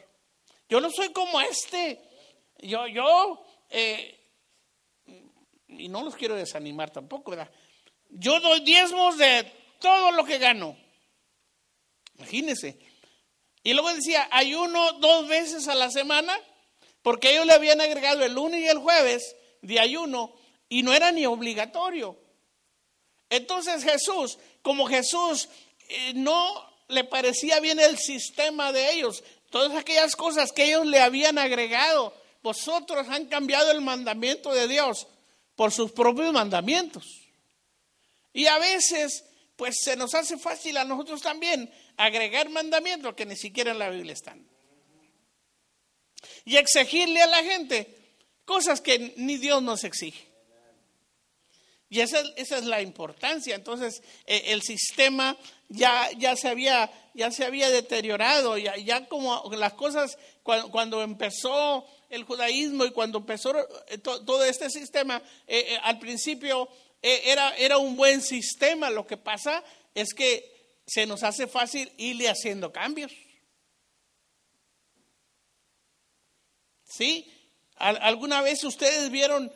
Yo 0.69 0.79
no 0.79 0.89
soy 0.89 1.11
como 1.11 1.41
este. 1.41 2.01
Yo, 2.59 2.87
yo, 2.87 3.43
eh, 3.69 4.19
y 5.67 5.87
no 5.89 6.03
los 6.03 6.15
quiero 6.15 6.35
desanimar 6.35 6.91
tampoco, 6.91 7.31
¿verdad? 7.31 7.51
Yo 8.09 8.39
doy 8.39 8.61
diezmos 8.61 9.17
de 9.17 9.51
todo 9.79 10.11
lo 10.11 10.23
que 10.23 10.37
gano. 10.37 10.77
Imagínense. 12.15 12.90
Y 13.63 13.73
luego 13.73 13.93
decía, 13.93 14.27
ayuno 14.31 14.93
dos 14.93 15.27
veces 15.27 15.67
a 15.67 15.75
la 15.75 15.91
semana, 15.91 16.37
porque 17.01 17.31
ellos 17.31 17.45
le 17.45 17.53
habían 17.53 17.81
agregado 17.81 18.23
el 18.23 18.33
lunes 18.33 18.61
y 18.61 18.67
el 18.67 18.79
jueves 18.79 19.35
de 19.61 19.79
ayuno 19.79 20.33
y 20.69 20.83
no 20.83 20.93
era 20.93 21.11
ni 21.11 21.25
obligatorio. 21.25 22.17
Entonces 23.29 23.83
Jesús, 23.83 24.37
como 24.61 24.87
Jesús 24.87 25.49
eh, 25.89 26.13
no 26.15 26.69
le 26.87 27.03
parecía 27.03 27.59
bien 27.59 27.79
el 27.79 27.97
sistema 27.97 28.71
de 28.71 28.91
ellos, 28.93 29.23
todas 29.49 29.77
aquellas 29.77 30.15
cosas 30.15 30.51
que 30.51 30.65
ellos 30.65 30.85
le 30.85 30.99
habían 30.99 31.37
agregado, 31.37 32.13
vosotros 32.41 33.07
han 33.09 33.25
cambiado 33.27 33.71
el 33.71 33.81
mandamiento 33.81 34.53
de 34.53 34.67
Dios 34.67 35.07
por 35.55 35.71
sus 35.71 35.91
propios 35.91 36.33
mandamientos. 36.33 37.05
Y 38.33 38.47
a 38.47 38.57
veces, 38.57 39.25
pues 39.61 39.75
se 39.79 39.95
nos 39.95 40.15
hace 40.15 40.39
fácil 40.39 40.75
a 40.77 40.85
nosotros 40.85 41.21
también 41.21 41.71
agregar 41.95 42.49
mandamientos 42.49 43.13
que 43.13 43.27
ni 43.27 43.35
siquiera 43.35 43.69
en 43.69 43.77
la 43.77 43.91
Biblia 43.91 44.13
están. 44.13 44.43
Y 46.45 46.57
exigirle 46.57 47.21
a 47.21 47.27
la 47.27 47.43
gente 47.43 48.17
cosas 48.43 48.81
que 48.81 49.13
ni 49.17 49.37
Dios 49.37 49.61
nos 49.61 49.83
exige. 49.83 50.27
Y 51.89 51.99
esa, 51.99 52.21
esa 52.37 52.57
es 52.57 52.65
la 52.65 52.81
importancia. 52.81 53.53
Entonces, 53.53 54.01
eh, 54.25 54.45
el 54.47 54.63
sistema 54.63 55.37
ya, 55.69 56.09
ya, 56.17 56.35
se 56.35 56.47
había, 56.47 56.91
ya 57.13 57.29
se 57.29 57.45
había 57.45 57.69
deteriorado, 57.69 58.57
ya, 58.57 58.75
ya 58.77 59.07
como 59.07 59.47
las 59.55 59.73
cosas, 59.73 60.17
cuando, 60.41 61.03
empezó 61.03 61.85
el 62.09 62.23
judaísmo 62.23 62.85
y 62.85 62.91
cuando 62.91 63.19
empezó 63.19 63.55
eh, 63.89 63.99
todo 63.99 64.43
este 64.43 64.71
sistema, 64.71 65.21
eh, 65.45 65.77
al 65.83 65.99
principio 65.99 66.67
era, 67.01 67.55
era 67.55 67.77
un 67.77 67.95
buen 67.95 68.21
sistema. 68.21 68.89
Lo 68.89 69.07
que 69.07 69.17
pasa 69.17 69.63
es 69.95 70.13
que 70.13 70.51
se 70.85 71.05
nos 71.05 71.23
hace 71.23 71.47
fácil 71.47 71.91
irle 71.97 72.29
haciendo 72.29 72.71
cambios. 72.71 73.11
¿Sí? 76.83 77.31
¿Alguna 77.75 78.41
vez 78.41 78.63
ustedes 78.63 79.09
vieron 79.09 79.51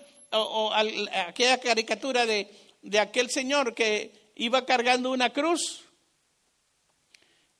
aquella 1.12 1.60
caricatura 1.60 2.26
de, 2.26 2.50
de, 2.82 3.00
aquel 3.00 3.30
señor 3.30 3.76
que 3.76 4.32
iba 4.36 4.66
cargando 4.66 5.12
una 5.12 5.32
cruz? 5.32 5.84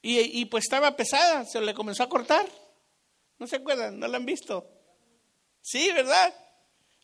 Y, 0.02 0.20
y, 0.40 0.46
pues 0.46 0.64
estaba 0.64 0.96
pesada, 0.96 1.46
se 1.46 1.60
le 1.62 1.74
comenzó 1.74 2.04
a 2.04 2.10
cortar. 2.10 2.48
¿No 3.38 3.48
se 3.48 3.58
acuerdan? 3.58 4.00
¿No 4.00 4.08
la 4.08 4.18
han 4.18 4.26
visto? 4.26 4.66
Sí, 5.62 5.92
¿verdad? 5.92 6.34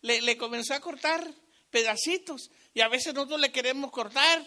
Le, 0.01 0.21
le 0.21 0.37
comenzó 0.37 0.73
a 0.73 0.79
cortar 0.79 1.27
pedacitos. 1.71 2.51
Y 2.73 2.81
a 2.81 2.87
veces 2.87 3.13
nosotros 3.13 3.39
le 3.39 3.51
queremos 3.51 3.91
cortar 3.91 4.45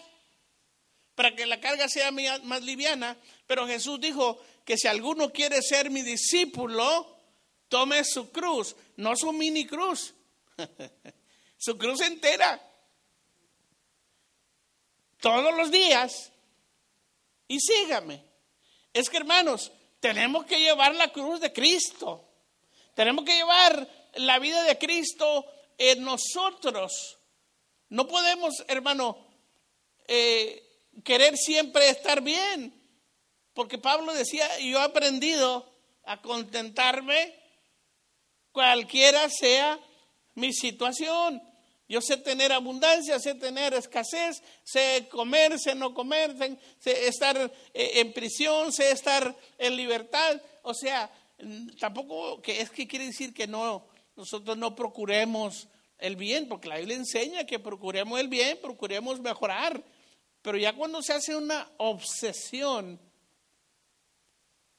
para 1.15 1.35
que 1.35 1.45
la 1.45 1.59
carga 1.59 1.89
sea 1.89 2.11
más 2.11 2.63
liviana. 2.63 3.17
Pero 3.47 3.67
Jesús 3.67 3.99
dijo 3.99 4.39
que 4.63 4.77
si 4.77 4.87
alguno 4.87 5.31
quiere 5.31 5.61
ser 5.61 5.89
mi 5.89 6.01
discípulo, 6.01 7.17
tome 7.67 8.03
su 8.03 8.31
cruz, 8.31 8.75
no 8.97 9.15
su 9.15 9.31
mini 9.33 9.65
cruz, 9.65 10.13
su 11.57 11.77
cruz 11.77 12.01
entera. 12.01 12.61
Todos 15.19 15.55
los 15.55 15.71
días. 15.71 16.31
Y 17.47 17.59
sígame. 17.59 18.23
Es 18.93 19.09
que 19.09 19.17
hermanos, 19.17 19.71
tenemos 19.99 20.45
que 20.45 20.59
llevar 20.59 20.95
la 20.95 21.11
cruz 21.11 21.39
de 21.39 21.51
Cristo. 21.51 22.27
Tenemos 22.93 23.25
que 23.25 23.35
llevar 23.35 23.89
la 24.15 24.39
vida 24.39 24.63
de 24.63 24.77
Cristo 24.77 25.45
en 25.77 26.03
nosotros. 26.03 27.17
No 27.89 28.07
podemos, 28.07 28.63
hermano, 28.67 29.17
eh, 30.07 30.63
querer 31.03 31.37
siempre 31.37 31.89
estar 31.89 32.21
bien, 32.21 32.73
porque 33.53 33.77
Pablo 33.77 34.13
decía, 34.13 34.47
yo 34.59 34.79
he 34.79 34.83
aprendido 34.83 35.69
a 36.03 36.21
contentarme 36.21 37.33
cualquiera 38.51 39.29
sea 39.29 39.79
mi 40.35 40.53
situación. 40.53 41.41
Yo 41.87 42.01
sé 42.01 42.17
tener 42.17 42.51
abundancia, 42.51 43.19
sé 43.19 43.35
tener 43.35 43.73
escasez, 43.73 44.41
sé 44.63 45.07
comer, 45.11 45.59
sé 45.59 45.75
no 45.75 45.93
comer, 45.93 46.35
sé 46.79 47.07
estar 47.07 47.37
eh, 47.73 47.91
en 47.95 48.11
prisión, 48.11 48.71
sé 48.71 48.89
estar 48.91 49.35
en 49.59 49.75
libertad. 49.75 50.41
O 50.63 50.73
sea, 50.73 51.11
tampoco 51.79 52.41
que 52.41 52.61
es 52.61 52.71
que 52.71 52.87
quiere 52.87 53.05
decir 53.05 53.33
que 53.33 53.45
no 53.45 53.85
nosotros 54.15 54.57
no 54.57 54.75
procuremos 54.75 55.67
el 55.97 56.15
bien, 56.15 56.47
porque 56.47 56.69
la 56.69 56.77
Biblia 56.77 56.97
enseña 56.97 57.45
que 57.45 57.59
procuremos 57.59 58.19
el 58.19 58.27
bien, 58.27 58.59
procuremos 58.61 59.19
mejorar, 59.19 59.83
pero 60.41 60.57
ya 60.57 60.73
cuando 60.73 61.01
se 61.01 61.13
hace 61.13 61.35
una 61.35 61.69
obsesión 61.77 62.99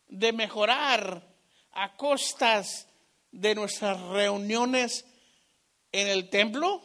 de 0.09 0.33
mejorar 0.33 1.27
a 1.73 1.97
costas 1.97 2.89
de 3.33 3.55
nuestras 3.55 4.01
reuniones 4.01 5.05
en 5.93 6.09
el 6.09 6.31
templo, 6.31 6.83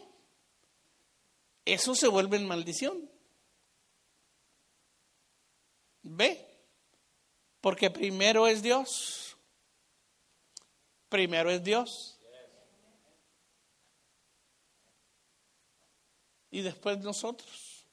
eso 1.64 1.94
se 1.94 2.08
vuelve 2.08 2.36
en 2.36 2.46
maldición. 2.46 3.10
¿Ve? 6.02 6.44
Porque 7.60 7.90
primero 7.90 8.48
es 8.48 8.62
Dios. 8.62 9.36
Primero 11.08 11.50
es 11.50 11.62
Dios. 11.62 12.11
Y 16.52 16.60
después 16.60 16.98
nosotros. 16.98 17.86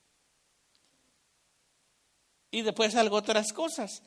Y 2.51 2.61
después 2.61 2.95
algo 2.95 3.15
otras 3.15 3.51
cosas. 3.53 4.03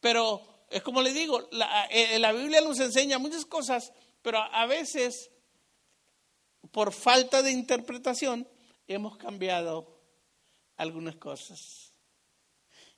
Pero 0.00 0.42
es 0.68 0.82
como 0.82 1.00
le 1.00 1.12
digo, 1.14 1.48
la, 1.52 1.86
eh, 1.86 2.18
la 2.18 2.32
Biblia 2.32 2.60
nos 2.60 2.80
enseña 2.80 3.18
muchas 3.18 3.46
cosas, 3.46 3.92
pero 4.20 4.38
a 4.38 4.66
veces, 4.66 5.30
por 6.72 6.92
falta 6.92 7.40
de 7.42 7.52
interpretación, 7.52 8.46
hemos 8.88 9.16
cambiado 9.16 10.00
algunas 10.76 11.16
cosas. 11.16 11.92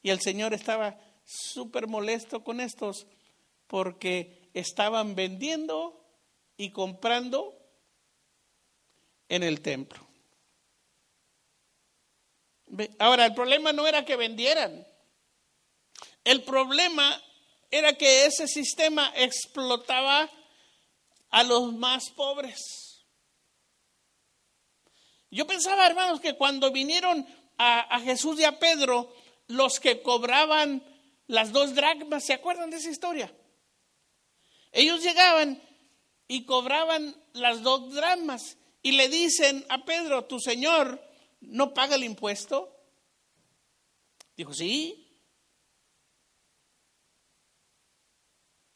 Y 0.02 0.10
el 0.10 0.20
Señor 0.20 0.54
estaba 0.54 0.98
súper 1.24 1.86
molesto 1.88 2.42
con 2.42 2.60
estos 2.60 3.06
porque 3.66 4.50
estaban 4.54 5.14
vendiendo 5.14 6.02
y 6.56 6.70
comprando 6.70 7.54
en 9.28 9.42
el 9.42 9.60
templo. 9.60 10.09
Ahora, 12.98 13.26
el 13.26 13.34
problema 13.34 13.72
no 13.72 13.86
era 13.86 14.04
que 14.04 14.16
vendieran. 14.16 14.86
El 16.24 16.42
problema 16.44 17.20
era 17.70 17.94
que 17.94 18.26
ese 18.26 18.46
sistema 18.46 19.12
explotaba 19.16 20.30
a 21.30 21.42
los 21.42 21.72
más 21.72 22.10
pobres. 22.10 23.04
Yo 25.30 25.46
pensaba, 25.46 25.86
hermanos, 25.86 26.20
que 26.20 26.34
cuando 26.34 26.72
vinieron 26.72 27.26
a, 27.56 28.00
Jesús 28.00 28.40
y 28.40 28.44
a 28.44 28.58
Pedro, 28.58 29.12
los 29.46 29.78
que 29.78 30.02
cobraban 30.02 30.82
las 31.26 31.52
dos 31.52 31.74
dracmas, 31.74 32.24
¿se 32.24 32.32
acuerdan 32.32 32.70
de 32.70 32.78
esa 32.78 32.90
historia? 32.90 33.32
Ellos 34.72 35.02
llegaban 35.02 35.62
y 36.26 36.44
cobraban 36.44 37.16
las 37.32 37.62
dos 37.62 37.92
dracmas 37.92 38.56
y 38.82 38.92
le 38.92 39.08
dicen 39.08 39.64
a 39.68 39.84
Pedro, 39.84 40.24
tu 40.24 40.40
Señor 40.40 41.00
no 41.40 41.74
paga 41.74 41.96
el 41.96 42.04
impuesto. 42.04 42.76
Dijo, 44.36 44.52
sí. 44.54 45.06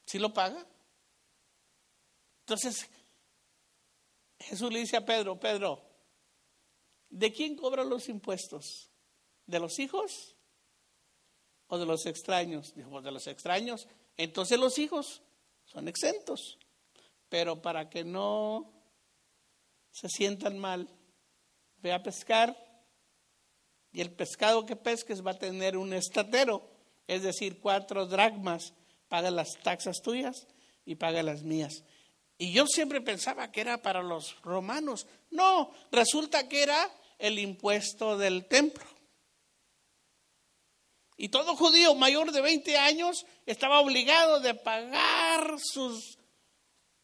¿Sí 0.07 0.19
lo 0.19 0.33
paga? 0.33 0.67
Entonces, 2.41 2.89
Jesús 4.39 4.73
le 4.73 4.81
dice 4.81 4.97
a 4.97 5.05
Pedro, 5.05 5.41
Pedro, 5.41 5.83
¿de 7.09 7.33
quién 7.33 7.57
cobran 7.57 7.89
los 7.89 8.09
impuestos? 8.09 8.91
¿De 9.47 9.59
los 9.59 9.79
hijos 9.79 10.37
o 11.69 11.79
de 11.79 11.87
los 11.87 12.07
extraños? 12.07 12.75
Dijo, 12.75 12.91
pues 12.91 13.05
de 13.05 13.13
los 13.13 13.27
extraños. 13.27 13.89
Entonces 14.17 14.59
los 14.59 14.79
hijos 14.79 15.23
son 15.65 15.89
exentos. 15.89 16.59
Pero 17.29 17.63
para 17.63 17.89
que 17.89 18.05
no 18.05 18.71
se 19.91 20.09
sientan 20.09 20.59
mal, 20.59 20.89
ve 21.85 21.93
a 21.93 22.03
pescar 22.03 22.57
y 23.93 24.01
el 24.01 24.11
pescado 24.11 24.65
que 24.65 24.75
pesques 24.75 25.25
va 25.25 25.33
a 25.33 25.39
tener 25.39 25.77
un 25.77 25.93
estatero, 25.93 26.67
es 27.07 27.23
decir, 27.23 27.61
cuatro 27.61 28.07
dracmas, 28.07 28.73
paga 29.09 29.31
las 29.31 29.53
taxas 29.63 30.01
tuyas 30.03 30.49
y 30.87 30.95
paga 30.95 31.23
las 31.23 31.43
mías. 31.43 31.85
Y 32.39 32.53
yo 32.53 32.67
siempre 32.67 33.03
pensaba 33.03 33.53
que 33.53 33.61
era 33.61 33.83
para 33.83 34.03
los 34.03 34.41
romanos. 34.43 35.07
No, 35.31 35.73
resulta 35.93 36.49
que 36.49 36.63
era 36.63 36.91
el 37.19 37.39
impuesto 37.39 38.17
del 38.17 38.47
templo. 38.47 38.87
Y 41.17 41.29
todo 41.29 41.55
judío 41.55 41.95
mayor 41.95 42.33
de 42.33 42.41
20 42.41 42.79
años 42.79 43.27
estaba 43.45 43.81
obligado 43.81 44.41
de 44.41 44.55
pagar 44.55 45.59
sus 45.61 46.19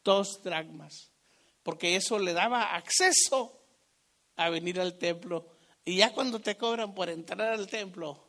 dos 0.03 0.41
dracmas, 0.43 1.11
porque 1.61 1.95
eso 1.95 2.17
le 2.17 2.33
daba 2.33 2.75
acceso 2.75 3.60
a 4.45 4.49
venir 4.49 4.79
al 4.79 4.97
templo. 4.97 5.45
Y 5.83 5.97
ya 5.97 6.13
cuando 6.13 6.39
te 6.39 6.55
cobran 6.57 6.93
por 6.93 7.09
entrar 7.09 7.53
al 7.53 7.67
templo, 7.67 8.23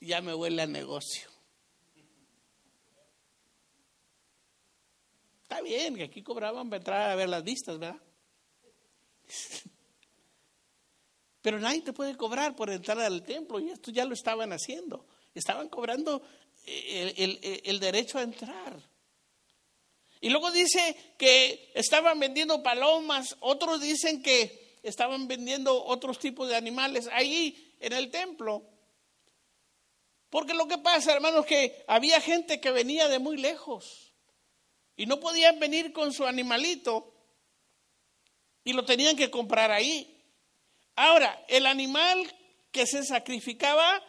ya 0.00 0.20
me 0.20 0.34
huele 0.34 0.62
a 0.62 0.66
negocio. 0.66 1.28
Está 5.42 5.60
bien, 5.60 5.94
que 5.94 6.04
aquí 6.04 6.22
cobraban 6.22 6.68
para 6.68 6.78
entrar 6.78 7.10
a 7.10 7.14
ver 7.14 7.28
las 7.28 7.44
vistas, 7.44 7.78
¿verdad? 7.78 8.00
Pero 11.42 11.60
nadie 11.60 11.82
te 11.82 11.92
puede 11.92 12.16
cobrar 12.16 12.56
por 12.56 12.70
entrar 12.70 12.98
al 13.00 13.22
templo 13.22 13.60
y 13.60 13.68
esto 13.70 13.90
ya 13.90 14.06
lo 14.06 14.14
estaban 14.14 14.50
haciendo. 14.52 15.06
Estaban 15.34 15.68
cobrando 15.68 16.22
el, 16.64 17.60
el 17.64 17.80
derecho 17.80 18.18
a 18.18 18.22
entrar. 18.22 18.82
Y 20.22 20.30
luego 20.30 20.50
dice 20.50 20.96
que 21.18 21.70
estaban 21.74 22.18
vendiendo 22.18 22.62
palomas, 22.62 23.36
otros 23.40 23.82
dicen 23.82 24.22
que 24.22 24.63
estaban 24.84 25.26
vendiendo 25.26 25.82
otros 25.84 26.18
tipos 26.18 26.48
de 26.48 26.56
animales 26.56 27.08
ahí 27.10 27.74
en 27.80 27.94
el 27.94 28.10
templo. 28.10 28.62
Porque 30.30 30.52
lo 30.52 30.68
que 30.68 30.78
pasa, 30.78 31.12
hermanos, 31.12 31.46
que 31.46 31.84
había 31.88 32.20
gente 32.20 32.60
que 32.60 32.70
venía 32.70 33.08
de 33.08 33.18
muy 33.18 33.36
lejos 33.36 34.12
y 34.96 35.06
no 35.06 35.18
podían 35.20 35.58
venir 35.58 35.92
con 35.92 36.12
su 36.12 36.26
animalito 36.26 37.14
y 38.62 38.72
lo 38.72 38.84
tenían 38.84 39.16
que 39.16 39.30
comprar 39.30 39.70
ahí. 39.70 40.22
Ahora, 40.96 41.44
el 41.48 41.66
animal 41.66 42.18
que 42.70 42.86
se 42.86 43.04
sacrificaba 43.04 44.02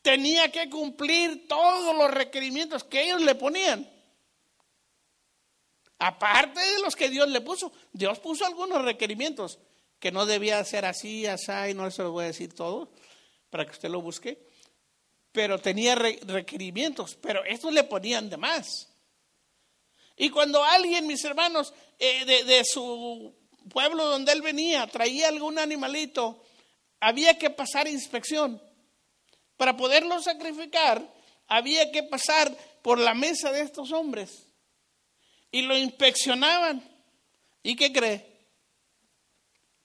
tenía 0.00 0.50
que 0.50 0.70
cumplir 0.70 1.46
todos 1.46 1.94
los 1.94 2.10
requerimientos 2.10 2.84
que 2.84 3.02
ellos 3.02 3.20
le 3.20 3.34
ponían. 3.34 3.88
Aparte 5.98 6.58
de 6.58 6.80
los 6.80 6.96
que 6.96 7.08
Dios 7.10 7.28
le 7.28 7.40
puso, 7.40 7.72
Dios 7.92 8.18
puso 8.18 8.46
algunos 8.46 8.82
requerimientos 8.82 9.58
que 10.02 10.10
no 10.10 10.26
debía 10.26 10.64
ser 10.64 10.84
así, 10.84 11.26
así, 11.26 11.52
y 11.70 11.74
no 11.74 11.88
se 11.88 12.02
lo 12.02 12.10
voy 12.10 12.24
a 12.24 12.26
decir 12.26 12.52
todo 12.52 12.90
para 13.50 13.64
que 13.64 13.70
usted 13.70 13.88
lo 13.88 14.02
busque, 14.02 14.36
pero 15.30 15.60
tenía 15.60 15.94
requerimientos, 15.94 17.16
pero 17.22 17.44
estos 17.44 17.72
le 17.72 17.84
ponían 17.84 18.28
de 18.28 18.36
más. 18.36 18.88
Y 20.16 20.28
cuando 20.30 20.64
alguien, 20.64 21.06
mis 21.06 21.24
hermanos, 21.24 21.72
eh, 22.00 22.24
de, 22.24 22.64
su 22.64 23.32
pueblo 23.70 24.06
donde 24.06 24.32
él 24.32 24.42
venía, 24.42 24.88
traía 24.88 25.28
algún 25.28 25.56
animalito, 25.56 26.42
había 26.98 27.38
que 27.38 27.50
pasar 27.50 27.86
inspección. 27.86 28.60
Para 29.56 29.76
poderlo 29.76 30.20
sacrificar, 30.20 31.00
había 31.46 31.92
que 31.92 32.02
pasar 32.02 32.52
por 32.82 32.98
la 32.98 33.14
mesa 33.14 33.52
de 33.52 33.60
estos 33.60 33.92
hombres. 33.92 34.48
Y 35.52 35.62
lo 35.62 35.78
inspeccionaban. 35.78 36.82
¿Y 37.62 37.76
qué 37.76 37.92
cree? 37.92 38.31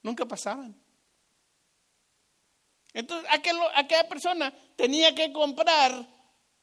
Nunca 0.08 0.24
pasaban. 0.24 0.74
Entonces, 2.94 3.28
aquella 3.30 4.08
persona 4.08 4.54
tenía 4.74 5.14
que 5.14 5.34
comprar 5.34 5.92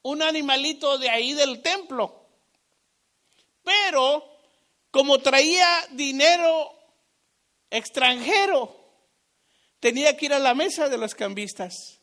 un 0.02 0.20
animalito 0.20 0.98
de 0.98 1.08
ahí 1.08 1.32
del 1.32 1.62
templo. 1.62 2.26
Pero 3.62 4.28
como 4.90 5.20
traía 5.20 5.68
dinero 5.92 6.72
extranjero, 7.70 8.74
tenía 9.78 10.16
que 10.16 10.26
ir 10.26 10.32
a 10.32 10.40
la 10.40 10.52
mesa 10.52 10.88
de 10.88 10.98
los 10.98 11.14
cambistas 11.14 12.00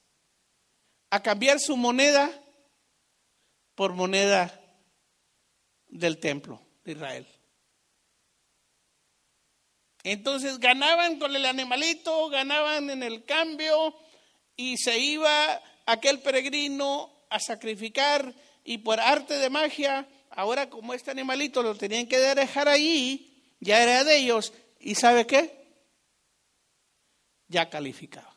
a 1.09 1.21
cambiar 1.21 1.59
su 1.59 1.75
moneda 1.75 2.31
por 3.75 3.91
moneda 3.91 4.61
del 5.89 6.21
templo 6.21 6.61
de 6.85 6.93
Israel. 6.93 7.32
Entonces 10.03 10.59
ganaban 10.59 11.17
con 11.17 11.35
el 11.35 11.45
animalito, 11.45 12.29
ganaban 12.29 12.89
en 12.89 13.03
el 13.03 13.23
cambio 13.25 13.95
y 14.55 14.77
se 14.77 14.99
iba 14.99 15.61
aquel 15.85 16.19
peregrino 16.19 17.11
a 17.29 17.39
sacrificar 17.39 18.33
y 18.63 18.79
por 18.79 18.99
arte 18.99 19.37
de 19.37 19.49
magia 19.49 20.07
Ahora 20.35 20.69
como 20.69 20.93
este 20.93 21.11
animalito 21.11 21.61
lo 21.61 21.75
tenían 21.75 22.07
que 22.07 22.17
dejar 22.17 22.67
ahí, 22.67 23.55
ya 23.59 23.83
era 23.83 24.03
de 24.03 24.17
ellos, 24.17 24.51
¿y 24.79 24.95
sabe 24.95 25.27
qué? 25.27 25.63
Ya 27.47 27.69
calificaba. 27.69 28.35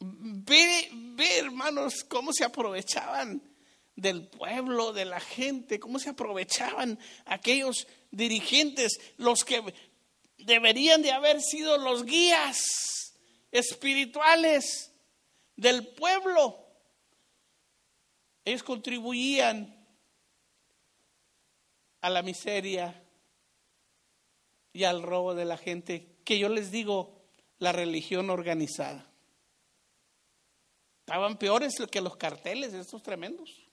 Ve, 0.00 0.88
ve, 0.92 1.38
hermanos, 1.38 2.04
cómo 2.08 2.32
se 2.32 2.44
aprovechaban 2.44 3.40
del 3.94 4.26
pueblo, 4.26 4.92
de 4.92 5.04
la 5.04 5.20
gente, 5.20 5.78
cómo 5.78 6.00
se 6.00 6.10
aprovechaban 6.10 6.98
aquellos 7.24 7.86
dirigentes, 8.10 8.98
los 9.16 9.44
que 9.44 9.62
deberían 10.38 11.02
de 11.02 11.12
haber 11.12 11.40
sido 11.40 11.78
los 11.78 12.04
guías 12.04 12.58
espirituales 13.50 14.92
del 15.56 15.86
pueblo. 15.88 16.66
Ellos 18.44 18.62
contribuían 18.62 19.86
a 22.00 22.10
la 22.10 22.22
miseria 22.22 23.04
y 24.72 24.84
al 24.84 25.02
robo 25.02 25.34
de 25.34 25.44
la 25.44 25.56
gente, 25.56 26.16
que 26.24 26.38
yo 26.38 26.48
les 26.48 26.70
digo, 26.70 27.18
la 27.58 27.72
religión 27.72 28.30
organizada. 28.30 29.10
Estaban 31.00 31.38
peores 31.38 31.74
que 31.90 32.00
los 32.00 32.16
carteles, 32.16 32.74
estos 32.74 33.02
tremendos. 33.02 33.67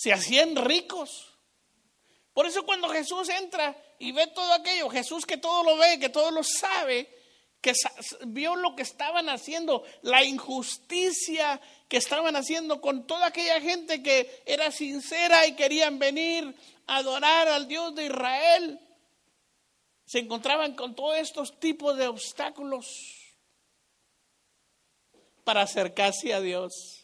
Se 0.00 0.14
hacían 0.14 0.56
ricos. 0.56 1.28
Por 2.32 2.46
eso 2.46 2.64
cuando 2.64 2.88
Jesús 2.88 3.28
entra 3.28 3.76
y 3.98 4.12
ve 4.12 4.28
todo 4.28 4.50
aquello, 4.54 4.88
Jesús 4.88 5.26
que 5.26 5.36
todo 5.36 5.62
lo 5.62 5.76
ve, 5.76 5.98
que 6.00 6.08
todo 6.08 6.30
lo 6.30 6.42
sabe, 6.42 7.06
que 7.60 7.74
vio 8.28 8.56
lo 8.56 8.74
que 8.74 8.80
estaban 8.80 9.28
haciendo, 9.28 9.84
la 10.00 10.24
injusticia 10.24 11.60
que 11.86 11.98
estaban 11.98 12.34
haciendo 12.34 12.80
con 12.80 13.06
toda 13.06 13.26
aquella 13.26 13.60
gente 13.60 14.02
que 14.02 14.42
era 14.46 14.70
sincera 14.70 15.46
y 15.46 15.54
querían 15.54 15.98
venir 15.98 16.56
a 16.86 16.96
adorar 16.96 17.48
al 17.48 17.68
Dios 17.68 17.94
de 17.94 18.06
Israel, 18.06 18.80
se 20.06 20.20
encontraban 20.20 20.76
con 20.76 20.94
todos 20.94 21.18
estos 21.18 21.60
tipos 21.60 21.98
de 21.98 22.08
obstáculos 22.08 22.86
para 25.44 25.60
acercarse 25.60 26.32
a 26.32 26.40
Dios. 26.40 26.99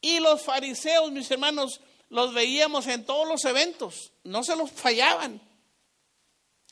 Y 0.00 0.20
los 0.20 0.42
fariseos, 0.42 1.10
mis 1.10 1.30
hermanos, 1.30 1.80
los 2.08 2.32
veíamos 2.32 2.86
en 2.86 3.04
todos 3.04 3.26
los 3.28 3.44
eventos, 3.44 4.12
no 4.24 4.42
se 4.42 4.56
los 4.56 4.70
fallaban. 4.70 5.40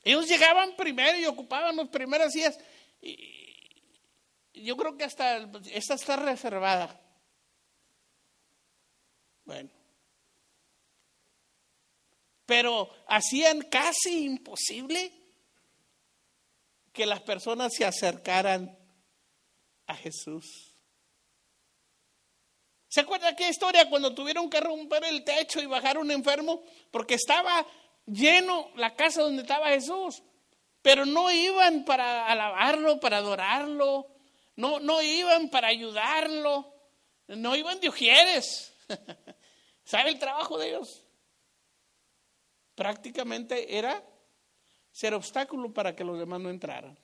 Ellos 0.03 0.29
llegaban 0.29 0.77
primero 0.77 1.19
y 1.19 1.27
ocupaban 1.27 1.77
las 1.77 1.89
primeras 1.89 2.33
sillas. 2.33 2.59
Y 3.01 4.63
yo 4.65 4.77
creo 4.77 4.97
que 4.97 5.05
hasta 5.05 5.39
esta 5.73 5.95
está 5.95 6.17
reservada. 6.17 7.01
Bueno. 9.45 9.71
Pero 12.47 12.89
hacían 13.09 13.63
casi 13.63 14.25
imposible 14.25 15.13
que 16.93 17.05
las 17.05 17.21
personas 17.23 17.75
se 17.75 17.85
acercaran 17.85 18.79
a 19.87 19.95
Jesús. 19.97 20.66
¿Se 22.97 23.03
acuerda 23.03 23.37
qué 23.37 23.51
historia 23.51 23.91
cuando 23.91 24.15
tuvieron 24.15 24.49
que 24.49 24.59
romper 24.59 25.05
el 25.05 25.23
techo 25.23 25.61
y 25.61 25.67
bajar 25.67 25.99
un 25.99 26.11
enfermo? 26.11 26.63
Porque 26.91 27.13
estaba 27.13 27.67
lleno 28.07 28.71
la 28.75 28.95
casa 28.95 29.21
donde 29.21 29.43
estaba 29.43 29.69
Jesús, 29.69 30.23
pero 30.81 31.05
no 31.05 31.31
iban 31.31 31.85
para 31.85 32.27
alabarlo, 32.27 32.99
para 32.99 33.19
adorarlo, 33.19 34.07
no, 34.55 34.81
no 34.81 35.03
iban 35.03 35.51
para 35.51 35.69
ayudarlo, 35.69 36.73
no 37.29 37.55
iban 37.55 37.81
de 37.81 37.91
ujieres. 37.91 38.73
¿Sabe 39.85 40.09
el 40.09 40.19
trabajo 40.19 40.57
de 40.57 40.69
ellos? 40.71 41.05
Prácticamente 42.75 43.77
era 43.77 44.03
ser 44.91 45.13
obstáculo 45.13 45.71
para 45.71 45.95
que 45.95 46.03
los 46.03 46.19
demás 46.19 46.41
no 46.41 46.49
entraran. 46.49 46.99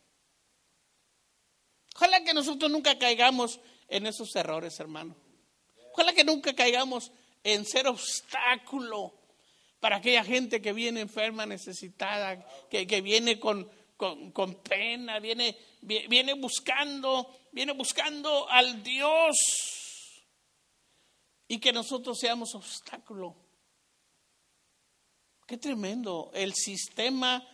Ojalá 1.97 2.25
que 2.25 2.33
nosotros 2.33 2.71
nunca 2.71 2.99
caigamos 2.99 3.61
en 3.89 4.07
esos 4.07 4.35
errores, 4.35 4.81
hermano. 4.81 5.32
Ojalá 5.93 6.13
que 6.13 6.25
nunca 6.25 6.55
caigamos 6.55 7.13
en 7.45 7.65
ser 7.67 7.87
obstáculo 7.87 9.13
para 9.81 9.97
aquella 9.97 10.25
gente 10.25 10.63
que 10.63 10.73
viene 10.73 11.01
enferma, 11.01 11.45
necesitada, 11.45 12.47
que, 12.71 13.01
viene 13.01 13.39
con, 13.41 13.69
con, 13.97 14.55
pena, 14.63 15.19
viene, 15.19 15.57
viene 15.81 16.35
buscando, 16.35 17.49
viene 17.51 17.73
buscando 17.73 18.49
al 18.49 18.83
Dios 18.83 19.37
y 21.49 21.59
que 21.59 21.73
nosotros 21.73 22.19
seamos 22.19 22.55
obstáculo. 22.55 23.37
Qué 25.47 25.59
tremendo. 25.59 26.31
El 26.33 26.55
sistema 26.55 27.47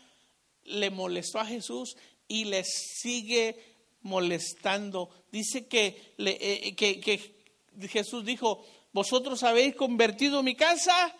le 0.64 0.90
molestó 0.90 1.40
a 1.40 1.46
Jesús 1.46 1.96
y 2.28 2.44
le 2.44 2.62
sigue 2.62 3.78
molestando. 4.02 5.08
Dice 5.32 5.66
que, 5.66 6.14
le, 6.18 6.36
eh, 6.40 6.76
que, 6.76 7.00
que 7.00 7.37
Jesús 7.86 8.24
dijo, 8.24 8.64
vosotros 8.92 9.42
habéis 9.42 9.76
convertido 9.76 10.42
mi 10.42 10.56
casa 10.56 11.14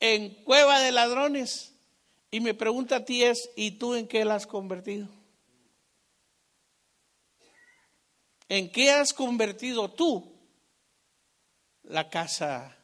en 0.00 0.42
cueva 0.44 0.80
de 0.80 0.92
ladrones. 0.92 1.74
Y 2.30 2.40
me 2.40 2.52
pregunta 2.52 2.96
a 2.96 3.04
ti 3.04 3.22
es, 3.22 3.50
¿y 3.56 3.72
tú 3.72 3.94
en 3.94 4.06
qué 4.06 4.24
la 4.24 4.34
has 4.34 4.46
convertido? 4.46 5.08
¿En 8.50 8.70
qué 8.70 8.90
has 8.90 9.12
convertido 9.12 9.90
tú 9.90 10.38
la 11.82 12.10
casa 12.10 12.76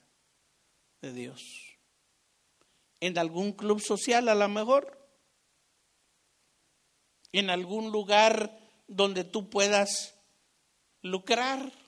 de 1.00 1.12
Dios? 1.12 1.42
¿En 3.00 3.18
algún 3.18 3.52
club 3.52 3.80
social 3.80 4.28
a 4.28 4.34
lo 4.34 4.48
mejor? 4.48 4.98
¿En 7.32 7.50
algún 7.50 7.92
lugar 7.92 8.58
donde 8.86 9.24
tú 9.24 9.50
puedas 9.50 10.14
lucrar? 11.02 11.83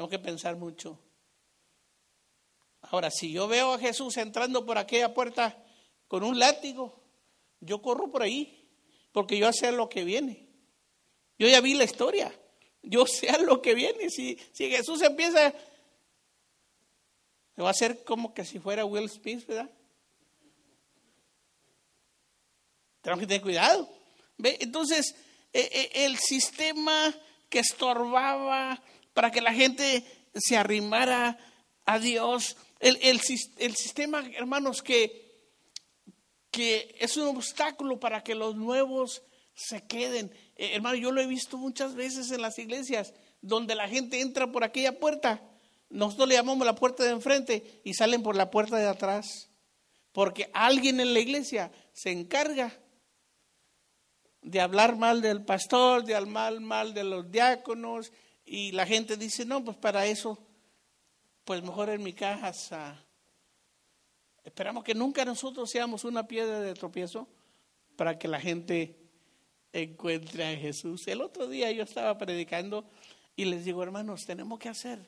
Tengo 0.00 0.08
que 0.08 0.18
pensar 0.18 0.56
mucho. 0.56 0.98
Ahora, 2.80 3.10
si 3.10 3.30
yo 3.32 3.46
veo 3.46 3.74
a 3.74 3.78
Jesús 3.78 4.16
entrando 4.16 4.64
por 4.64 4.78
aquella 4.78 5.12
puerta 5.12 5.62
con 6.08 6.24
un 6.24 6.38
látigo, 6.38 7.04
yo 7.60 7.82
corro 7.82 8.10
por 8.10 8.22
ahí, 8.22 8.66
porque 9.12 9.36
yo 9.36 9.52
sé 9.52 9.72
lo 9.72 9.90
que 9.90 10.04
viene. 10.04 10.48
Yo 11.38 11.48
ya 11.48 11.60
vi 11.60 11.74
la 11.74 11.84
historia, 11.84 12.34
yo 12.82 13.04
sé 13.04 13.42
lo 13.42 13.60
que 13.60 13.74
viene. 13.74 14.08
Si, 14.08 14.38
si 14.52 14.70
Jesús 14.70 15.02
empieza, 15.02 15.52
me 17.56 17.62
va 17.62 17.68
a 17.68 17.72
hacer 17.72 18.02
como 18.02 18.32
que 18.32 18.46
si 18.46 18.58
fuera 18.58 18.86
Will 18.86 19.10
Smith, 19.10 19.46
¿verdad? 19.46 19.70
Tenemos 23.02 23.20
que 23.20 23.26
tener 23.26 23.42
cuidado. 23.42 23.86
Entonces, 24.38 25.14
eh, 25.52 25.68
eh, 25.70 25.90
el 26.06 26.16
sistema 26.16 27.14
que 27.50 27.58
estorbaba 27.58 28.82
para 29.12 29.30
que 29.30 29.40
la 29.40 29.52
gente 29.52 30.04
se 30.34 30.56
arrimara 30.56 31.38
a 31.84 31.98
Dios. 31.98 32.56
El, 32.78 33.20
sistema, 33.20 34.24
hermanos, 34.36 34.82
que, 34.82 35.50
que 36.50 36.96
es 36.98 37.16
un 37.16 37.36
obstáculo 37.36 38.00
para 38.00 38.22
que 38.22 38.34
los 38.34 38.56
nuevos 38.56 39.22
se 39.54 39.86
queden. 39.86 40.32
Eh, 40.56 40.72
hermano, 40.74 40.96
yo 40.96 41.12
lo 41.12 41.20
he 41.20 41.26
visto 41.26 41.58
muchas 41.58 41.94
veces 41.94 42.30
en 42.30 42.42
las 42.42 42.58
iglesias, 42.58 43.12
donde 43.42 43.74
la 43.74 43.88
gente 43.88 44.20
entra 44.20 44.50
por 44.50 44.64
aquella 44.64 44.98
puerta. 44.98 45.42
Nosotros 45.90 46.28
le 46.28 46.36
llamamos 46.36 46.66
la 46.66 46.74
puerta 46.74 47.04
de 47.04 47.10
enfrente 47.10 47.80
y 47.84 47.94
salen 47.94 48.22
por 48.22 48.36
la 48.36 48.50
puerta 48.50 48.76
de 48.76 48.86
atrás. 48.86 49.50
Porque 50.12 50.50
alguien 50.54 51.00
en 51.00 51.12
la 51.12 51.20
iglesia 51.20 51.70
se 51.92 52.10
encarga 52.10 52.72
de 54.42 54.60
hablar 54.60 54.96
mal 54.96 55.20
del 55.20 55.44
pastor, 55.44 56.04
de 56.04 56.14
hablar 56.14 56.60
mal 56.60 56.94
de 56.94 57.04
los 57.04 57.30
diáconos, 57.30 58.12
y 58.52 58.72
la 58.72 58.84
gente 58.84 59.16
dice, 59.16 59.44
no, 59.44 59.64
pues 59.64 59.76
para 59.76 60.06
eso, 60.06 60.36
pues 61.44 61.62
mejor 61.62 61.88
en 61.88 62.02
mi 62.02 62.12
casa. 62.12 63.06
Esperamos 64.42 64.82
que 64.82 64.92
nunca 64.92 65.24
nosotros 65.24 65.70
seamos 65.70 66.02
una 66.02 66.26
piedra 66.26 66.58
de 66.58 66.74
tropiezo 66.74 67.28
para 67.94 68.18
que 68.18 68.26
la 68.26 68.40
gente 68.40 68.98
encuentre 69.72 70.44
a 70.44 70.56
Jesús. 70.56 71.06
El 71.06 71.20
otro 71.20 71.46
día 71.46 71.70
yo 71.70 71.84
estaba 71.84 72.18
predicando 72.18 72.90
y 73.36 73.44
les 73.44 73.64
digo, 73.64 73.84
hermanos, 73.84 74.26
tenemos 74.26 74.58
que 74.58 74.68
hacer 74.68 74.98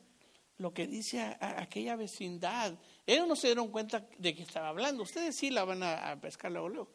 lo 0.58 0.72
que 0.72 0.86
dice 0.86 1.36
aquella 1.40 1.96
vecindad. 1.96 2.78
Ellos 3.04 3.26
no 3.26 3.34
se 3.34 3.48
dieron 3.48 3.72
cuenta 3.72 4.06
de 4.18 4.36
que 4.36 4.44
estaba 4.44 4.68
hablando. 4.68 5.02
Ustedes 5.02 5.34
sí 5.34 5.50
la 5.50 5.64
van 5.64 5.82
a, 5.82 6.16
pescar 6.20 6.52
luego, 6.52 6.92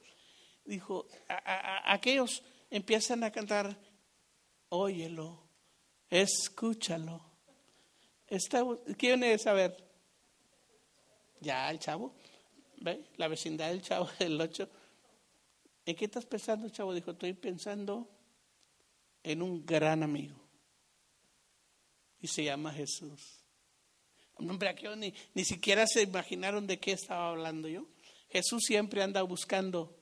Dijo, 0.64 1.08
aquellos 1.28 2.42
empiezan 2.70 3.26
a 3.26 3.32
cantar, 3.32 3.78
óyelo, 4.70 5.47
Escúchalo. 6.10 7.22
Está, 8.28 8.64
¿Quién 8.98 9.24
es? 9.24 9.48
A 9.48 9.54
ver. 9.54 9.76
Ya, 11.40 11.70
el 11.70 11.80
chavo. 11.80 12.16
¿Ve? 12.78 13.06
La 13.18 13.28
vecindad 13.28 13.70
del 13.70 13.82
chavo 13.82 14.10
del 14.20 14.40
8. 14.40 14.70
¿En 15.86 15.96
qué 15.96 16.06
estás 16.06 16.26
pensando, 16.26 16.70
chavo? 16.70 16.94
Dijo, 16.94 17.12
estoy 17.12 17.34
pensando 17.34 18.10
en 19.24 19.42
un 19.42 19.66
gran 19.66 20.04
amigo. 20.04 20.36
Y 22.20 22.28
se 22.28 22.44
llama 22.44 22.74
Jesús. 22.74 23.44
Hombre, 24.36 24.70
aquí 24.70 24.86
ni, 24.98 25.14
ni 25.34 25.46
siquiera 25.46 25.88
se 25.88 26.04
imaginaron 26.04 26.68
de 26.68 26.80
qué 26.80 26.92
estaba 26.92 27.30
hablando 27.30 27.68
yo. 27.68 27.88
Jesús 28.30 28.64
siempre 28.66 29.02
anda 29.02 29.22
buscando. 29.22 29.98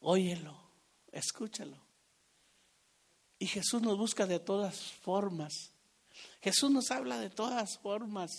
Óyelo, 0.00 0.70
escúchalo. 1.12 1.83
Y 3.44 3.46
Jesús 3.46 3.82
nos 3.82 3.98
busca 3.98 4.26
de 4.26 4.40
todas 4.40 4.92
formas. 5.02 5.70
Jesús 6.40 6.70
nos 6.70 6.90
habla 6.90 7.20
de 7.20 7.28
todas 7.28 7.76
formas. 7.76 8.30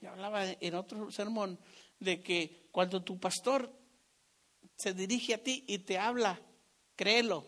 Yo 0.00 0.10
hablaba 0.10 0.44
en 0.44 0.74
otro 0.74 1.12
sermón 1.12 1.56
de 2.00 2.20
que 2.20 2.66
cuando 2.72 3.04
tu 3.04 3.20
pastor 3.20 3.72
se 4.76 4.92
dirige 4.92 5.34
a 5.34 5.38
ti 5.44 5.62
y 5.68 5.78
te 5.78 5.98
habla, 5.98 6.40
créelo, 6.96 7.46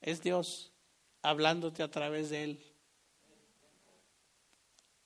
es 0.00 0.22
Dios 0.22 0.72
hablándote 1.20 1.82
a 1.82 1.90
través 1.90 2.30
de 2.30 2.44
él. 2.44 2.64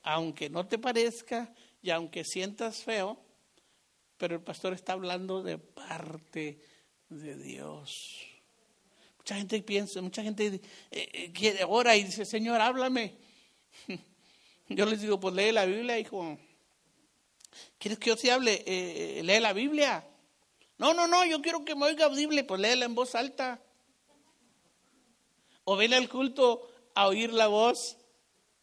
Aunque 0.04 0.48
no 0.48 0.68
te 0.68 0.78
parezca 0.78 1.52
y 1.82 1.90
aunque 1.90 2.22
sientas 2.22 2.84
feo, 2.84 3.18
pero 4.16 4.36
el 4.36 4.42
pastor 4.42 4.74
está 4.74 4.92
hablando 4.92 5.42
de 5.42 5.58
parte 5.58 6.60
de 7.08 7.34
Dios. 7.34 8.31
Mucha 9.22 9.36
gente 9.36 9.62
piensa, 9.62 10.02
mucha 10.02 10.20
gente 10.20 10.46
eh, 10.46 10.60
eh, 10.90 11.32
quiere 11.32 11.62
ora 11.62 11.94
y 11.96 12.02
dice, 12.02 12.24
Señor, 12.24 12.60
háblame. 12.60 13.14
Yo 14.68 14.84
les 14.84 15.00
digo, 15.00 15.20
pues 15.20 15.32
lee 15.36 15.52
la 15.52 15.64
Biblia, 15.64 15.96
hijo. 15.96 16.36
¿Quieres 17.78 18.00
que 18.00 18.10
yo 18.10 18.16
te 18.16 18.32
hable? 18.32 18.64
Eh, 18.66 19.22
lee 19.22 19.38
la 19.38 19.52
Biblia. 19.52 20.04
No, 20.78 20.92
no, 20.92 21.06
no, 21.06 21.24
yo 21.24 21.40
quiero 21.40 21.64
que 21.64 21.76
me 21.76 21.84
oiga 21.84 22.06
audible, 22.06 22.42
pues 22.42 22.60
léela 22.60 22.84
en 22.84 22.96
voz 22.96 23.14
alta. 23.14 23.62
¿O 25.64 25.76
ven 25.76 25.94
al 25.94 26.08
culto 26.08 26.68
a 26.94 27.06
oír 27.06 27.32
la 27.32 27.46
voz 27.46 27.98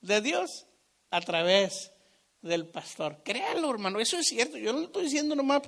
de 0.01 0.19
Dios? 0.19 0.65
A 1.09 1.21
través 1.21 1.93
del 2.41 2.67
pastor. 2.67 3.21
Créanlo, 3.23 3.69
hermano, 3.69 4.01
eso 4.01 4.17
es 4.17 4.27
cierto. 4.27 4.57
Yo 4.57 4.73
no 4.73 4.79
lo 4.79 4.85
estoy 4.87 5.03
diciendo 5.05 5.35
nomás 5.35 5.61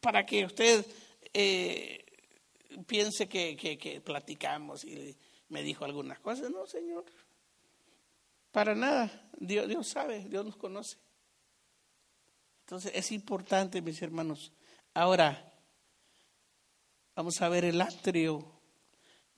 para 0.00 0.24
que 0.24 0.46
usted 0.46 0.86
piense 2.86 3.28
que, 3.28 3.56
que 3.56 4.00
platicamos 4.00 4.84
y 4.84 5.16
me 5.48 5.62
dijo 5.62 5.84
algunas 5.84 6.20
cosas. 6.20 6.50
No, 6.50 6.66
Señor. 6.66 7.04
Para 8.52 8.74
nada. 8.74 9.30
Dios, 9.38 9.68
Dios 9.68 9.88
sabe, 9.88 10.26
Dios 10.28 10.44
nos 10.44 10.56
conoce. 10.56 10.96
Entonces 12.60 12.92
es 12.94 13.12
importante, 13.12 13.80
mis 13.80 14.02
hermanos. 14.02 14.52
Ahora, 14.94 15.54
vamos 17.14 17.40
a 17.40 17.48
ver 17.48 17.64
el 17.64 17.80
atrio 17.80 18.44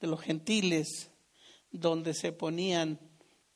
de 0.00 0.06
los 0.06 0.20
gentiles 0.20 1.10
donde 1.70 2.14
se 2.14 2.32
ponían 2.32 2.98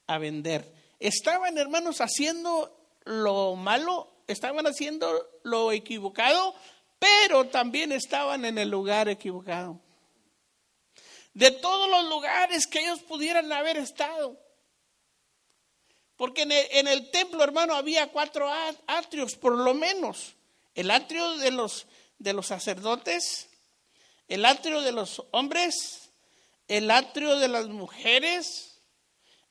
a 0.07 0.19
vender. 0.19 0.73
Estaban, 1.01 1.59
hermanos, 1.59 2.01
haciendo 2.01 2.79
lo 3.05 3.57
malo, 3.57 4.23
estaban 4.29 4.67
haciendo 4.67 5.11
lo 5.43 5.73
equivocado, 5.73 6.55
pero 7.05 7.45
también 7.49 7.93
estaban 7.93 8.47
en 8.47 8.57
el 8.57 8.71
lugar 8.71 9.11
equivocado. 9.11 9.79
De 11.35 11.51
todos 11.51 11.91
los 11.91 12.05
lugares 12.09 12.67
que 12.67 12.81
ellos 12.81 13.01
pudieran 13.01 13.53
haber 13.53 13.77
estado. 13.77 14.41
Porque 16.17 16.43
en 16.43 16.89
el, 16.89 17.11
templo, 17.11 17.45
hermano, 17.45 17.75
había 17.75 18.11
cuatro 18.11 18.51
atrios, 18.87 19.37
por 19.37 19.53
lo 19.53 19.75
menos. 19.75 20.35
El 20.75 20.91
atrio 20.91 21.37
de 21.37 21.51
los, 21.51 21.87
de 22.19 22.33
los 22.33 22.47
sacerdotes, 22.47 23.49
el 24.27 24.47
atrio 24.47 24.81
de 24.81 24.93
los 24.93 25.23
hombres, 25.33 26.11
el 26.69 26.91
atrio 26.91 27.37
de 27.37 27.49
las 27.49 27.67
mujeres 27.67 28.81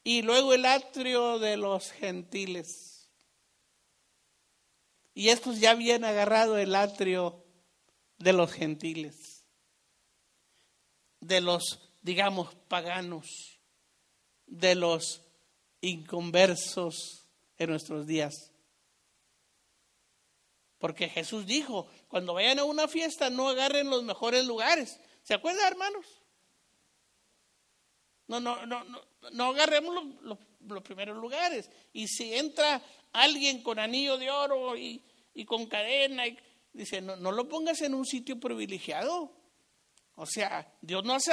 y 0.04 0.24
luego 0.24 0.56
el 0.56 0.66
atrio 0.66 1.38
de 1.38 1.58
los 1.58 1.92
gentiles. 1.92 3.10
Y 5.13 5.30
estos 5.30 5.60
ya 5.60 5.72
habían 5.72 6.04
agarrado 6.04 6.58
el 6.58 6.74
atrio 6.74 7.42
de 8.24 8.34
los 8.34 8.52
gentiles, 8.54 9.44
de 11.20 11.42
los, 11.42 11.90
digamos, 12.02 12.56
paganos, 12.68 13.28
de 14.48 14.76
los 14.76 15.22
inconversos 15.82 17.26
en 17.58 17.70
nuestros 17.70 18.08
días. 18.08 18.52
Porque 20.80 21.10
Jesús 21.10 21.46
dijo, 21.46 21.88
cuando 22.08 22.34
vayan 22.34 22.60
a 22.60 22.64
una 22.64 22.88
fiesta 22.88 23.30
no 23.30 23.50
agarren 23.50 23.90
los 23.90 24.04
mejores 24.04 24.46
lugares. 24.46 25.00
¿Se 25.24 25.34
acuerdan, 25.34 25.68
hermanos? 25.68 26.06
No, 28.28 28.40
no, 28.40 28.66
no, 28.66 28.84
no, 28.86 29.02
no 29.32 29.46
agarremos 29.48 30.06
los, 30.22 30.84
primeros 30.84 31.18
lugares. 31.18 31.70
Y 31.92 32.08
si 32.08 32.34
entra 32.34 32.82
alguien 33.12 33.64
con 33.64 33.80
anillo 33.80 34.18
de 34.18 34.32
oro 34.32 34.78
y, 34.78 35.02
con 35.46 35.66
cadena, 35.66 36.28
y, 36.28 36.38
dice, 36.74 37.02
no, 37.02 37.16
no 37.16 37.32
lo 37.32 37.48
pongas 37.48 37.82
en 37.82 37.94
un 37.94 38.06
sitio 38.06 38.40
privilegiado. 38.40 39.32
O 40.16 40.26
sea, 40.26 40.72
Dios 40.82 41.04
no 41.04 41.14
hace 41.14 41.32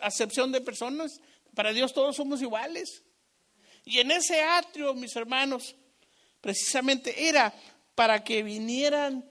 acepción 0.00 0.52
de 0.52 0.60
personas. 0.60 1.20
Para 1.54 1.72
Dios 1.72 1.92
todos 1.92 2.16
somos 2.16 2.42
iguales. 2.42 3.04
Y 3.84 3.98
en 3.98 4.10
ese 4.10 4.42
atrio, 4.42 4.94
mis 4.94 5.16
hermanos, 5.16 5.74
precisamente 6.40 7.28
era 7.28 7.52
para 7.94 8.22
que 8.22 8.42
vinieran 8.42 9.28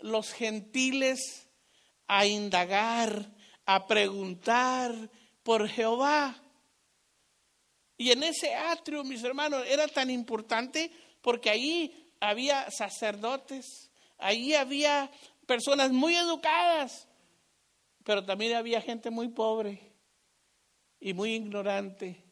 los 0.00 0.32
gentiles 0.32 1.48
a 2.06 2.26
indagar, 2.26 3.32
a 3.64 3.86
preguntar 3.86 5.10
por 5.42 5.68
Jehová. 5.68 6.40
Y 7.96 8.10
en 8.10 8.24
ese 8.24 8.54
atrio, 8.54 9.04
mis 9.04 9.22
hermanos, 9.22 9.64
era 9.66 9.86
tan 9.88 10.10
importante 10.10 10.90
porque 11.22 11.48
ahí 11.48 12.12
había 12.20 12.70
sacerdotes, 12.70 13.83
ahí 14.18 14.54
había 14.54 15.10
personas 15.46 15.92
muy 15.92 16.14
educadas, 16.14 17.08
pero 18.04 18.24
también 18.24 18.54
había 18.54 18.80
gente 18.80 19.10
muy 19.10 19.28
pobre 19.28 19.92
y 21.00 21.12
muy 21.14 21.34
ignorante. 21.34 22.24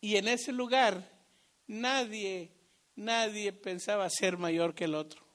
Y 0.00 0.16
en 0.16 0.28
ese 0.28 0.52
lugar 0.52 1.18
nadie, 1.66 2.52
nadie 2.96 3.52
pensaba 3.52 4.08
ser 4.10 4.38
mayor 4.38 4.74
que 4.74 4.84
el 4.84 4.94
otro. 4.94 5.26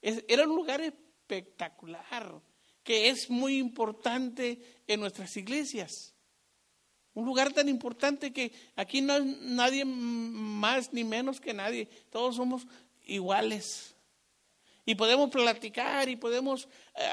era 0.00 0.44
un 0.44 0.54
lugar 0.56 0.80
espectacular, 0.80 2.40
que 2.82 3.08
es 3.08 3.30
muy 3.30 3.58
importante 3.58 4.82
en 4.86 5.00
nuestras 5.00 5.36
iglesias. 5.36 6.14
Un 7.14 7.26
lugar 7.26 7.52
tan 7.52 7.68
importante 7.68 8.32
que 8.32 8.52
aquí 8.74 9.02
no 9.02 9.12
hay 9.12 9.38
nadie 9.42 9.84
más 9.84 10.92
ni 10.92 11.04
menos 11.04 11.40
que 11.40 11.52
nadie. 11.52 11.86
Todos 12.10 12.36
somos 12.36 12.66
iguales. 13.04 13.91
Y 14.84 14.94
podemos 14.94 15.30
platicar 15.30 16.08
y 16.08 16.16
podemos 16.16 16.68
eh, 16.94 17.06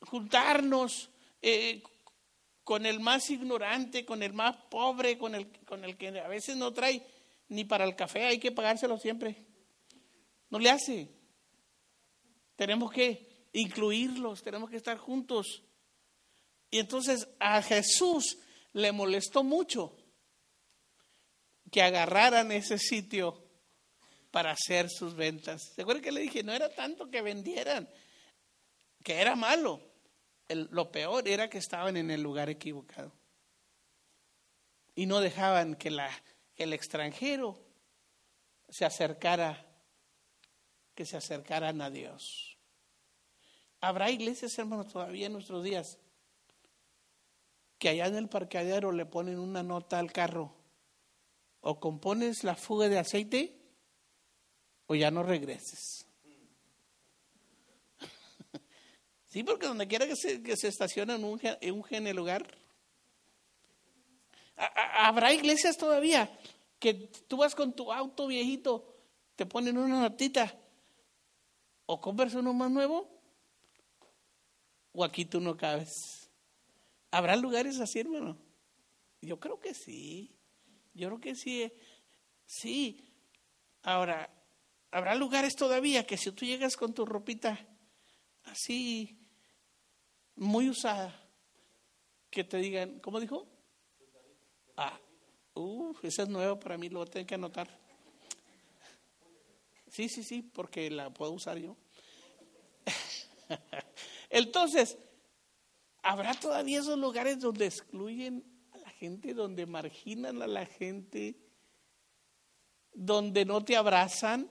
juntarnos 0.00 1.10
eh, 1.40 1.82
con 2.64 2.86
el 2.86 3.00
más 3.00 3.30
ignorante, 3.30 4.04
con 4.04 4.22
el 4.22 4.32
más 4.32 4.56
pobre, 4.70 5.18
con 5.18 5.34
el, 5.34 5.48
con 5.64 5.84
el 5.84 5.96
que 5.96 6.08
a 6.20 6.28
veces 6.28 6.56
no 6.56 6.72
trae 6.72 7.04
ni 7.48 7.64
para 7.64 7.84
el 7.84 7.96
café, 7.96 8.26
hay 8.26 8.38
que 8.38 8.52
pagárselo 8.52 8.98
siempre. 8.98 9.44
No 10.50 10.58
le 10.58 10.70
hace. 10.70 11.08
Tenemos 12.56 12.92
que 12.92 13.48
incluirlos, 13.52 14.42
tenemos 14.42 14.70
que 14.70 14.76
estar 14.76 14.98
juntos. 14.98 15.62
Y 16.70 16.78
entonces 16.78 17.28
a 17.38 17.62
Jesús 17.62 18.38
le 18.72 18.92
molestó 18.92 19.42
mucho 19.42 19.96
que 21.70 21.82
agarraran 21.82 22.52
ese 22.52 22.78
sitio 22.78 23.49
para 24.30 24.52
hacer 24.52 24.88
sus 24.88 25.14
ventas. 25.14 25.72
¿Se 25.74 25.82
acuerdan 25.82 26.02
que 26.02 26.12
le 26.12 26.20
dije? 26.20 26.42
No 26.42 26.52
era 26.52 26.68
tanto 26.68 27.10
que 27.10 27.22
vendieran, 27.22 27.88
que 29.02 29.20
era 29.20 29.36
malo 29.36 29.90
lo 30.54 30.90
peor 30.90 31.28
era 31.28 31.48
que 31.48 31.58
estaban 31.58 31.96
en 31.96 32.10
el 32.10 32.22
lugar 32.22 32.48
equivocado. 32.48 33.12
Y 34.94 35.06
no 35.06 35.20
dejaban 35.20 35.76
que, 35.76 35.90
la, 35.90 36.10
el 36.56 36.72
extranjero 36.72 37.58
se 38.68 38.84
acercara, 38.84 39.66
que 40.94 41.06
se 41.06 41.16
acercaran 41.16 41.80
a 41.80 41.90
Dios. 41.90 42.58
Habrá 43.80 44.10
iglesias, 44.10 44.58
hermanos, 44.58 44.92
todavía 44.92 45.26
en 45.26 45.32
nuestros 45.32 45.64
días, 45.64 45.98
que 47.78 47.88
allá 47.88 48.06
en 48.06 48.16
el 48.16 48.28
parqueadero 48.28 48.92
le 48.92 49.06
ponen 49.06 49.38
una 49.38 49.62
nota 49.62 49.98
al 49.98 50.12
carro. 50.12 50.54
O 51.62 51.78
compones 51.78 52.42
la 52.42 52.56
fuga 52.56 52.88
de 52.88 52.98
aceite 52.98 53.59
o 54.90 54.94
ya 54.96 55.10
no 55.12 55.22
regreses. 55.22 56.04
Sí, 59.28 59.44
porque 59.44 59.68
donde 59.68 59.86
quiera 59.86 60.08
que 60.08 60.16
se, 60.16 60.42
que 60.42 60.56
se 60.56 60.66
estaciona 60.66 61.14
en 61.14 61.22
un, 61.22 61.40
en 61.40 61.74
un 61.74 62.16
lugar. 62.16 62.44
Habrá 64.56 65.32
iglesias 65.32 65.76
todavía 65.76 66.28
que 66.80 66.94
tú 67.28 67.36
vas 67.36 67.54
con 67.54 67.72
tu 67.72 67.92
auto 67.92 68.26
viejito, 68.26 68.96
te 69.36 69.46
ponen 69.46 69.78
una 69.78 70.00
notita, 70.00 70.52
o 71.86 72.00
compras 72.00 72.34
uno 72.34 72.52
más 72.52 72.72
nuevo, 72.72 73.08
o 74.92 75.04
aquí 75.04 75.24
tú 75.24 75.38
no 75.38 75.56
cabes. 75.56 76.28
¿Habrá 77.12 77.36
lugares 77.36 77.78
así, 77.78 78.00
hermano? 78.00 78.36
Yo 79.20 79.38
creo 79.38 79.60
que 79.60 79.74
sí. 79.74 80.34
Yo 80.92 81.06
creo 81.06 81.20
que 81.20 81.36
sí. 81.36 81.72
Sí. 82.44 83.08
Ahora, 83.84 84.28
habrá 84.90 85.14
lugares 85.14 85.56
todavía 85.56 86.06
que 86.06 86.16
si 86.16 86.32
tú 86.32 86.44
llegas 86.44 86.76
con 86.76 86.94
tu 86.94 87.04
ropita 87.04 87.58
así 88.44 89.18
muy 90.34 90.68
usada, 90.68 91.14
que 92.30 92.44
te 92.44 92.56
digan, 92.58 93.00
¿cómo 93.00 93.20
dijo? 93.20 93.46
Ah, 94.76 94.98
uff, 95.54 96.04
esa 96.04 96.22
es 96.22 96.28
nueva 96.28 96.58
para 96.58 96.78
mí, 96.78 96.88
lo 96.88 97.04
tengo 97.06 97.26
que 97.26 97.34
anotar. 97.34 97.68
Sí, 99.88 100.08
sí, 100.08 100.22
sí, 100.22 100.42
porque 100.42 100.88
la 100.90 101.10
puedo 101.10 101.32
usar 101.32 101.58
yo. 101.58 101.76
Entonces, 104.30 104.96
¿habrá 106.02 106.34
todavía 106.34 106.78
esos 106.78 106.98
lugares 106.98 107.40
donde 107.40 107.66
excluyen 107.66 108.44
a 108.70 108.78
la 108.78 108.90
gente, 108.90 109.34
donde 109.34 109.66
marginan 109.66 110.40
a 110.42 110.46
la 110.46 110.64
gente, 110.64 111.36
donde 112.92 113.44
no 113.44 113.64
te 113.64 113.76
abrazan? 113.76 114.50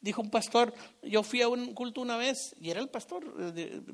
Dijo 0.00 0.22
un 0.22 0.30
pastor, 0.30 0.74
yo 1.02 1.22
fui 1.22 1.42
a 1.42 1.48
un 1.48 1.74
culto 1.74 2.00
una 2.00 2.16
vez 2.16 2.54
y 2.60 2.70
era 2.70 2.80
el 2.80 2.88
pastor, 2.88 3.24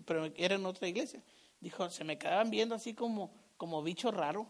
pero 0.05 0.27
era 0.37 0.57
en 0.57 0.67
otra 0.67 0.89
iglesia. 0.89 1.23
Dijo, 1.61 1.89
se 1.91 2.05
me 2.05 2.19
quedaban 2.19 2.51
viendo 2.51 2.75
así 2.75 2.93
como, 2.93 3.33
como 3.57 3.83
bicho 3.83 4.11
raro. 4.11 4.47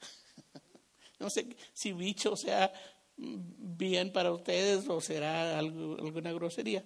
no 1.20 1.30
sé 1.30 1.56
si 1.72 1.92
bicho 1.92 2.36
sea 2.36 2.72
bien 3.16 4.12
para 4.12 4.32
ustedes 4.32 4.88
o 4.88 5.00
será 5.00 5.58
alguna 5.58 6.32
grosería, 6.32 6.84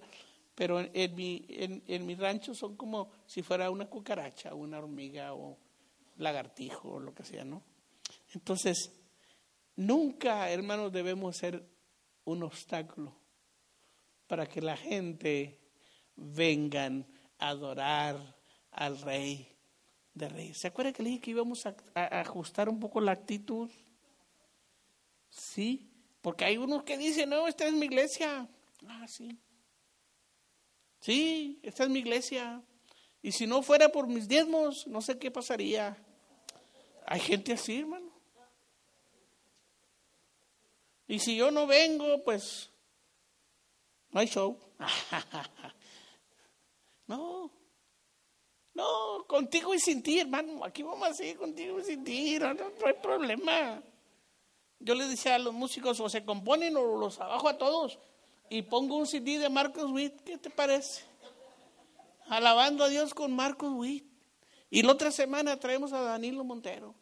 pero 0.53 0.79
en, 0.79 1.15
mi, 1.15 1.45
en, 1.49 2.05
mi 2.05 2.15
rancho 2.15 2.53
son 2.53 2.75
como 2.75 3.09
si 3.25 3.41
fuera 3.41 3.71
una 3.71 3.87
cucaracha, 3.87 4.53
una 4.53 4.77
hormiga 4.77 5.33
o 5.33 5.57
lagartijo 6.17 6.93
o 6.93 6.99
lo 6.99 7.13
que 7.13 7.23
sea, 7.23 7.43
¿no? 7.43 7.63
Entonces, 8.33 8.91
nunca, 9.75 10.49
hermanos, 10.51 10.91
debemos 10.91 11.37
ser 11.37 11.63
un 12.25 12.43
obstáculo 12.43 13.15
para 14.27 14.47
que 14.47 14.61
la 14.61 14.77
gente 14.77 15.59
vengan 16.15 17.07
a 17.39 17.49
adorar 17.49 18.35
al 18.71 18.99
rey 19.01 19.55
de 20.13 20.29
reyes. 20.29 20.57
¿Se 20.57 20.67
acuerda 20.67 20.91
que 20.93 21.03
le 21.03 21.09
dije 21.09 21.21
que 21.21 21.31
íbamos 21.31 21.65
a, 21.65 21.75
ajustar 21.95 22.69
un 22.69 22.79
poco 22.79 22.99
la 22.99 23.13
actitud? 23.13 23.69
Sí, 25.29 25.89
porque 26.21 26.45
hay 26.45 26.57
unos 26.57 26.83
que 26.83 26.97
dicen, 26.97 27.29
no, 27.29 27.47
esta 27.47 27.65
es 27.67 27.73
mi 27.73 27.85
iglesia. 27.85 28.47
Ah, 28.87 29.07
sí. 29.07 29.37
Sí, 30.99 31.59
esta 31.63 31.83
es 31.83 31.89
mi 31.89 31.99
iglesia. 31.99 32.61
Y 33.21 33.31
si 33.31 33.47
no 33.47 33.61
fuera 33.61 33.89
por 33.89 34.07
mis 34.07 34.27
diezmos, 34.27 34.87
no 34.87 35.01
sé 35.01 35.17
qué 35.17 35.31
pasaría. 35.31 35.97
Hay 37.05 37.19
gente 37.19 37.53
así, 37.53 37.79
hermano. 37.79 38.11
Y 41.07 41.19
si 41.19 41.37
yo 41.37 41.51
no 41.51 41.67
vengo, 41.67 42.23
pues 42.23 42.69
no 44.17 44.21
hay 44.21 44.27
show. 44.27 44.57
no, 47.07 47.51
no, 48.73 49.25
contigo 49.27 49.75
y 49.75 49.79
sin 49.79 50.01
ti, 50.01 50.19
hermano. 50.19 50.65
Aquí 50.65 50.81
vamos 50.81 51.07
así, 51.07 51.35
contigo 51.35 51.79
y 51.79 51.83
sin 51.83 52.03
ti. 52.03 52.39
No, 52.39 52.47
hay 52.47 52.93
problema. 52.99 53.79
Yo 54.79 54.95
le 54.95 55.07
decía 55.07 55.35
a 55.35 55.37
los 55.37 55.53
músicos, 55.53 55.99
o 55.99 56.09
se 56.09 56.25
componen 56.25 56.75
o 56.77 56.97
los 56.97 57.19
abajo 57.19 57.47
a 57.47 57.59
todos. 57.59 57.99
Y 58.49 58.63
pongo 58.63 58.95
un 58.95 59.05
CD 59.05 59.37
de 59.37 59.49
Marcos 59.49 59.91
Witt. 59.91 60.19
¿Qué 60.21 60.39
te 60.39 60.49
parece? 60.49 61.03
Alabando 62.27 62.85
a 62.85 62.89
Dios 62.89 63.13
con 63.13 63.35
Marcos 63.35 63.71
Witt. 63.71 64.03
Y 64.71 64.81
la 64.81 64.93
otra 64.93 65.11
semana 65.11 65.59
traemos 65.59 65.93
a 65.93 66.01
Danilo 66.01 66.43
Montero. 66.43 66.95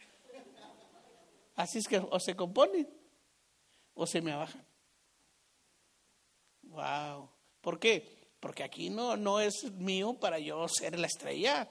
Así 1.56 1.78
es 1.78 1.88
que 1.88 1.98
o 1.98 2.20
se 2.20 2.36
componen 2.36 2.90
o 3.94 4.06
se 4.06 4.22
me 4.22 4.34
abajan. 4.34 4.66
Wow. 6.76 7.30
¿Por 7.62 7.80
qué? 7.80 8.26
porque 8.46 8.62
aquí 8.62 8.92
no, 8.92 9.18
no 9.18 9.40
es 9.40 9.72
mío 9.72 10.14
para 10.14 10.38
yo 10.38 10.68
ser 10.68 11.00
la 11.00 11.08
estrella. 11.08 11.68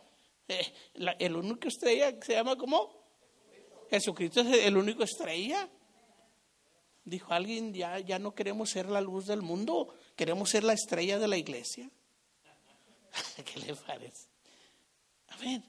Eh, 0.48 0.74
el 1.20 1.36
único 1.36 1.68
estrella 1.68 2.16
se 2.20 2.32
llama 2.32 2.57
como 2.57 2.90
Jesucristo 3.88 4.40
es 4.40 4.64
el 4.64 4.76
único 4.76 5.05
estrella. 5.05 5.68
Dijo 7.05 7.32
alguien, 7.32 7.72
ya, 7.72 8.00
ya 8.00 8.18
no 8.18 8.34
queremos 8.34 8.70
ser 8.70 8.88
la 8.88 9.00
luz 9.00 9.26
del 9.26 9.40
mundo, 9.40 9.94
queremos 10.16 10.50
ser 10.50 10.64
la 10.64 10.72
estrella 10.72 11.20
de 11.20 11.28
la 11.28 11.36
iglesia. 11.36 11.88
¿Qué 13.44 13.61
le 13.61 13.76
parece? 13.76 14.26
A 15.28 15.36
ver, 15.36 15.62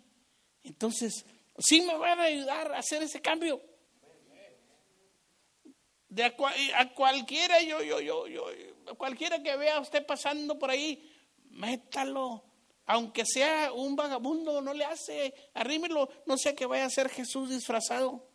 entonces, 0.64 1.24
sí 1.60 1.82
me 1.82 1.96
van 1.98 2.20
a 2.20 2.24
ayudar 2.24 2.72
a 2.72 2.80
hacer 2.80 3.04
ese 3.04 3.22
cambio. 3.22 3.62
De 6.16 6.24
a, 6.24 6.34
a 6.78 6.94
cualquiera, 6.94 7.62
yo, 7.62 7.84
yo, 7.84 8.00
yo, 8.00 8.26
yo, 8.26 8.46
cualquiera 8.98 9.44
que 9.44 9.54
vea 9.58 9.76
a 9.76 9.80
usted 9.82 10.06
pasando 10.06 10.58
por 10.58 10.72
ahí, 10.72 11.12
métalo. 11.50 12.42
Aunque 12.86 13.26
sea 13.26 13.74
un 13.74 13.98
vagabundo, 13.98 14.62
no 14.62 14.74
le 14.74 14.86
hace, 14.86 15.34
arrímelo, 15.54 16.08
no 16.26 16.38
sea 16.38 16.56
que 16.56 16.66
vaya 16.66 16.86
a 16.86 16.90
ser 16.90 17.10
Jesús 17.10 17.50
disfrazado. 17.50 18.26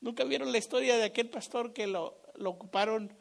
¿Nunca 0.00 0.24
vieron 0.24 0.50
la 0.50 0.56
historia 0.56 0.96
de 0.96 1.04
aquel 1.04 1.28
pastor 1.28 1.74
que 1.74 1.86
lo, 1.86 2.22
lo 2.36 2.48
ocuparon 2.48 3.14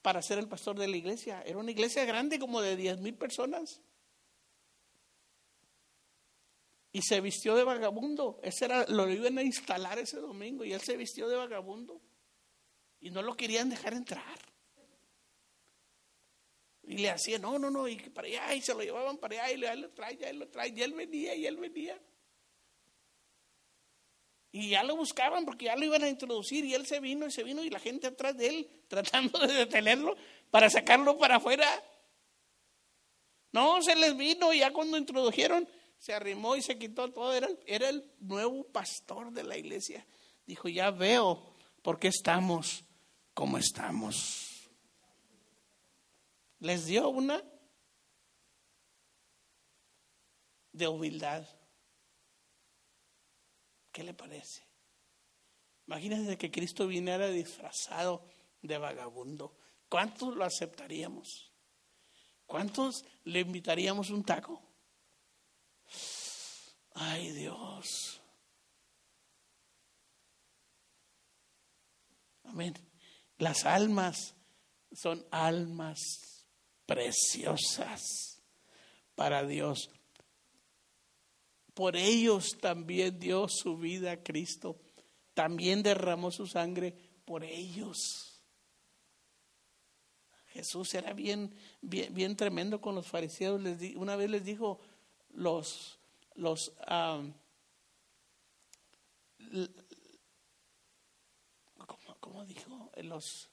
para 0.00 0.22
ser 0.22 0.38
el 0.38 0.46
pastor 0.46 0.78
de 0.78 0.86
la 0.86 0.96
iglesia? 0.96 1.42
Era 1.44 1.58
una 1.58 1.72
iglesia 1.72 2.04
grande, 2.04 2.38
como 2.38 2.60
de 2.60 2.76
10 2.76 3.00
mil 3.00 3.16
personas. 3.16 3.80
Y 6.92 7.02
se 7.02 7.20
vistió 7.20 7.54
de 7.54 7.64
vagabundo. 7.64 8.40
Ese 8.42 8.66
era, 8.66 8.86
lo 8.88 9.08
iban 9.10 9.38
a 9.38 9.42
instalar 9.42 9.98
ese 9.98 10.18
domingo 10.18 10.64
y 10.64 10.72
él 10.72 10.80
se 10.80 10.96
vistió 10.96 11.28
de 11.28 11.36
vagabundo 11.36 12.00
y 13.00 13.10
no 13.10 13.22
lo 13.22 13.36
querían 13.36 13.68
dejar 13.68 13.94
entrar. 13.94 14.38
Y 16.82 16.98
le 16.98 17.10
hacían, 17.10 17.42
no, 17.42 17.58
no, 17.58 17.70
no, 17.70 17.86
y 17.86 17.96
para 17.96 18.28
allá, 18.28 18.54
y 18.54 18.62
se 18.62 18.72
lo 18.72 18.80
llevaban 18.80 19.18
para 19.18 19.44
allá, 19.44 19.52
y 19.52 19.64
él 19.64 19.80
lo 19.82 19.90
trae, 19.90 20.16
ya 20.16 20.30
él 20.30 20.38
lo 20.38 20.48
trae, 20.48 20.72
y 20.74 20.82
él 20.82 20.94
venía, 20.94 21.34
y 21.34 21.46
él 21.46 21.58
venía. 21.58 22.00
Y 24.50 24.70
ya 24.70 24.82
lo 24.82 24.96
buscaban 24.96 25.44
porque 25.44 25.66
ya 25.66 25.76
lo 25.76 25.84
iban 25.84 26.02
a 26.02 26.08
introducir, 26.08 26.64
y 26.64 26.72
él 26.72 26.86
se 26.86 26.98
vino, 26.98 27.26
y 27.26 27.30
se 27.30 27.44
vino, 27.44 27.62
y 27.62 27.68
la 27.68 27.78
gente 27.78 28.06
atrás 28.06 28.34
de 28.38 28.48
él, 28.48 28.70
tratando 28.88 29.38
de 29.38 29.52
detenerlo 29.52 30.16
para 30.50 30.70
sacarlo 30.70 31.18
para 31.18 31.36
afuera. 31.36 31.68
No, 33.52 33.82
se 33.82 33.94
les 33.94 34.16
vino, 34.16 34.54
y 34.54 34.60
ya 34.60 34.72
cuando 34.72 34.96
introdujeron, 34.96 35.68
se 35.98 36.14
arrimó 36.14 36.56
y 36.56 36.62
se 36.62 36.78
quitó 36.78 37.12
todo, 37.12 37.32
era, 37.32 37.48
era 37.66 37.88
el 37.88 38.10
nuevo 38.20 38.64
pastor 38.64 39.32
de 39.32 39.42
la 39.42 39.56
iglesia. 39.56 40.06
Dijo, 40.46 40.68
ya 40.68 40.90
veo 40.90 41.56
por 41.82 41.98
qué 41.98 42.08
estamos 42.08 42.84
como 43.34 43.58
estamos. 43.58 44.68
Les 46.60 46.86
dio 46.86 47.08
una 47.08 47.42
de 50.72 50.88
humildad. 50.88 51.46
¿Qué 53.92 54.04
le 54.04 54.14
parece? 54.14 54.62
Imagínense 55.86 56.38
que 56.38 56.50
Cristo 56.50 56.86
viniera 56.86 57.28
disfrazado 57.28 58.24
de 58.62 58.78
vagabundo. 58.78 59.56
¿Cuántos 59.88 60.36
lo 60.36 60.44
aceptaríamos? 60.44 61.52
¿Cuántos 62.46 63.04
le 63.24 63.40
invitaríamos 63.40 64.10
un 64.10 64.22
taco? 64.24 64.67
Ay 67.00 67.30
Dios. 67.30 68.20
Amén. 72.44 72.74
Las 73.38 73.64
almas 73.64 74.34
son 74.92 75.24
almas 75.30 76.44
preciosas 76.86 78.42
para 79.14 79.46
Dios. 79.46 79.90
Por 81.72 81.94
ellos 81.94 82.58
también 82.60 83.20
dio 83.20 83.46
su 83.48 83.76
vida 83.76 84.12
a 84.12 84.22
Cristo. 84.22 84.80
También 85.34 85.84
derramó 85.84 86.32
su 86.32 86.48
sangre 86.48 86.96
por 87.24 87.44
ellos. 87.44 88.42
Jesús 90.48 90.92
era 90.94 91.12
bien, 91.12 91.54
bien, 91.80 92.12
bien 92.12 92.34
tremendo 92.34 92.80
con 92.80 92.96
los 92.96 93.06
fariseos. 93.06 93.60
Les 93.60 93.94
una 93.94 94.16
vez 94.16 94.28
les 94.30 94.44
dijo, 94.44 94.80
los, 95.30 95.97
los 96.38 96.72
¿cómo, 102.20 102.44
dijo? 102.44 102.90
Los, 103.02 103.50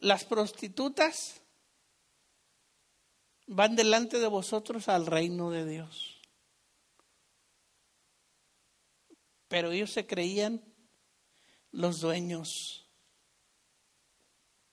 las 0.00 0.24
prostitutas 0.24 1.42
van 3.46 3.74
delante 3.74 4.18
de 4.18 4.28
vosotros 4.28 4.88
al 4.88 5.06
reino 5.06 5.50
de 5.50 5.66
Dios. 5.66 6.20
Pero 9.48 9.72
ellos 9.72 9.90
se 9.90 10.06
creían 10.06 10.62
los 11.72 12.00
dueños 12.00 12.88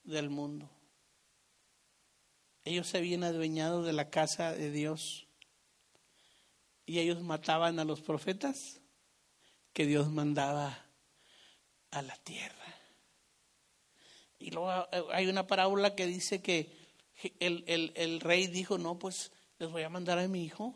del 0.04 0.30
mundo. 0.30 0.77
Ellos 2.68 2.88
se 2.88 2.98
habían 2.98 3.24
adueñado 3.24 3.82
de 3.82 3.94
la 3.94 4.10
casa 4.10 4.52
de 4.52 4.72
Dios 4.72 5.26
y 6.86 7.00
ellos 7.00 7.22
mataban 7.22 7.80
a 7.80 7.86
los 7.86 8.02
profetas 8.02 8.82
que 9.72 9.86
Dios 9.86 10.10
mandaba 10.12 10.86
a 11.92 12.02
la 12.02 12.18
tierra. 12.18 12.76
Y 14.38 14.52
luego 14.52 14.86
hay 15.14 15.28
una 15.28 15.48
parábola 15.48 15.96
que 15.96 16.08
dice 16.08 16.42
que 16.42 16.76
el, 17.40 17.64
el, 17.96 18.20
rey 18.20 18.48
dijo, 18.48 18.78
no, 18.78 19.00
pues 19.00 19.32
les 19.60 19.72
voy 19.72 19.84
a 19.84 19.90
mandar 19.90 20.20
a 20.20 20.28
mi 20.28 20.44
hijo. 20.44 20.76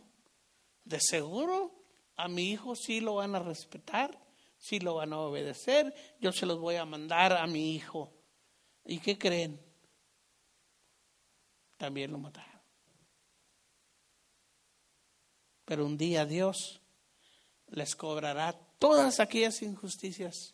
De 0.85 1.01
seguro 1.01 1.73
a 2.15 2.29
mi 2.29 2.51
hijo 2.51 2.73
sí 2.73 3.01
lo 3.01 3.15
van 3.15 3.35
a 3.35 3.39
respetar, 3.39 4.17
sí 4.57 4.79
lo 4.79 4.95
van 4.95 5.11
a 5.11 5.19
obedecer, 5.19 5.93
yo 6.21 6.31
se 6.31 6.45
los 6.45 6.57
voy 6.57 6.75
a 6.75 6.85
mandar 6.85 7.33
a 7.33 7.45
mi 7.47 7.75
hijo. 7.75 8.13
¿Y 8.85 8.99
qué 8.99 9.17
creen? 9.17 9.70
También 11.81 12.11
lo 12.11 12.19
mataron. 12.19 12.61
Pero 15.65 15.83
un 15.83 15.97
día 15.97 16.27
Dios 16.27 16.79
les 17.69 17.95
cobrará 17.95 18.53
todas 18.77 19.19
aquellas 19.19 19.63
injusticias 19.63 20.53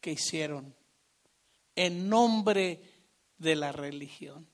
que 0.00 0.12
hicieron 0.12 0.74
en 1.76 2.08
nombre 2.08 2.82
de 3.36 3.54
la 3.54 3.70
religión. 3.70 4.48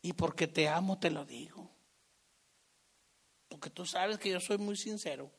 Y 0.00 0.14
porque 0.14 0.46
te 0.46 0.68
amo 0.68 0.98
te 0.98 1.10
lo 1.10 1.26
digo. 1.26 1.70
Porque 3.50 3.68
tú 3.68 3.84
sabes 3.84 4.16
que 4.16 4.30
yo 4.30 4.40
soy 4.40 4.56
muy 4.56 4.78
sincero. 4.78 5.30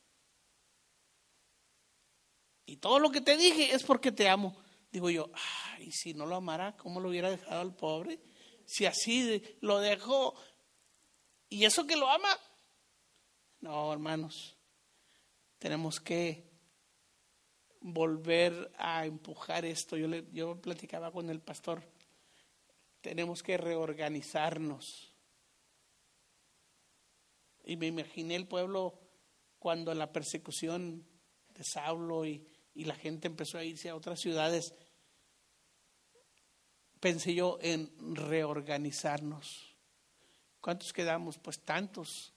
Y 2.67 2.77
todo 2.77 2.99
lo 2.99 3.09
que 3.09 3.21
te 3.21 3.37
dije 3.37 3.73
es 3.73 3.81
porque 3.81 4.11
te 4.11 4.29
amo. 4.29 4.55
Digo 4.91 5.09
yo, 5.09 5.29
ay, 5.75 5.91
si 5.91 6.13
no 6.13 6.25
lo 6.25 6.35
amara, 6.35 6.77
¿cómo 6.77 6.99
lo 6.99 7.09
hubiera 7.09 7.29
dejado 7.29 7.61
al 7.61 7.75
pobre? 7.75 8.19
Si 8.65 8.85
así 8.85 9.41
lo 9.61 9.79
dejó, 9.79 10.35
y 11.49 11.65
eso 11.65 11.85
que 11.85 11.95
lo 11.95 12.09
ama. 12.09 12.29
No, 13.59 13.91
hermanos, 13.91 14.57
tenemos 15.59 15.99
que 15.99 16.47
volver 17.79 18.71
a 18.77 19.05
empujar 19.05 19.65
esto. 19.65 19.97
Yo, 19.97 20.07
le, 20.07 20.25
yo 20.31 20.59
platicaba 20.61 21.11
con 21.11 21.29
el 21.29 21.41
pastor, 21.41 21.83
tenemos 23.01 23.43
que 23.43 23.57
reorganizarnos. 23.57 25.13
Y 27.63 27.75
me 27.75 27.87
imaginé 27.87 28.35
el 28.35 28.47
pueblo 28.47 28.99
cuando 29.59 29.93
la 29.93 30.11
persecución 30.11 31.05
de 31.49 31.63
Saulo 31.63 32.25
y, 32.25 32.45
y 32.77 32.85
la 32.85 32.93
gente 32.93 33.25
empezó 33.27 33.57
a 33.57 33.63
irse 33.63 33.89
a 33.89 33.95
otras 33.95 34.19
ciudades, 34.19 34.75
pensé 36.99 37.33
yo 37.33 37.57
en 37.59 37.91
reorganizarnos. 38.15 39.75
¿Cuántos 40.61 40.93
quedamos? 40.93 41.39
Pues 41.39 41.59
tantos. 41.61 42.35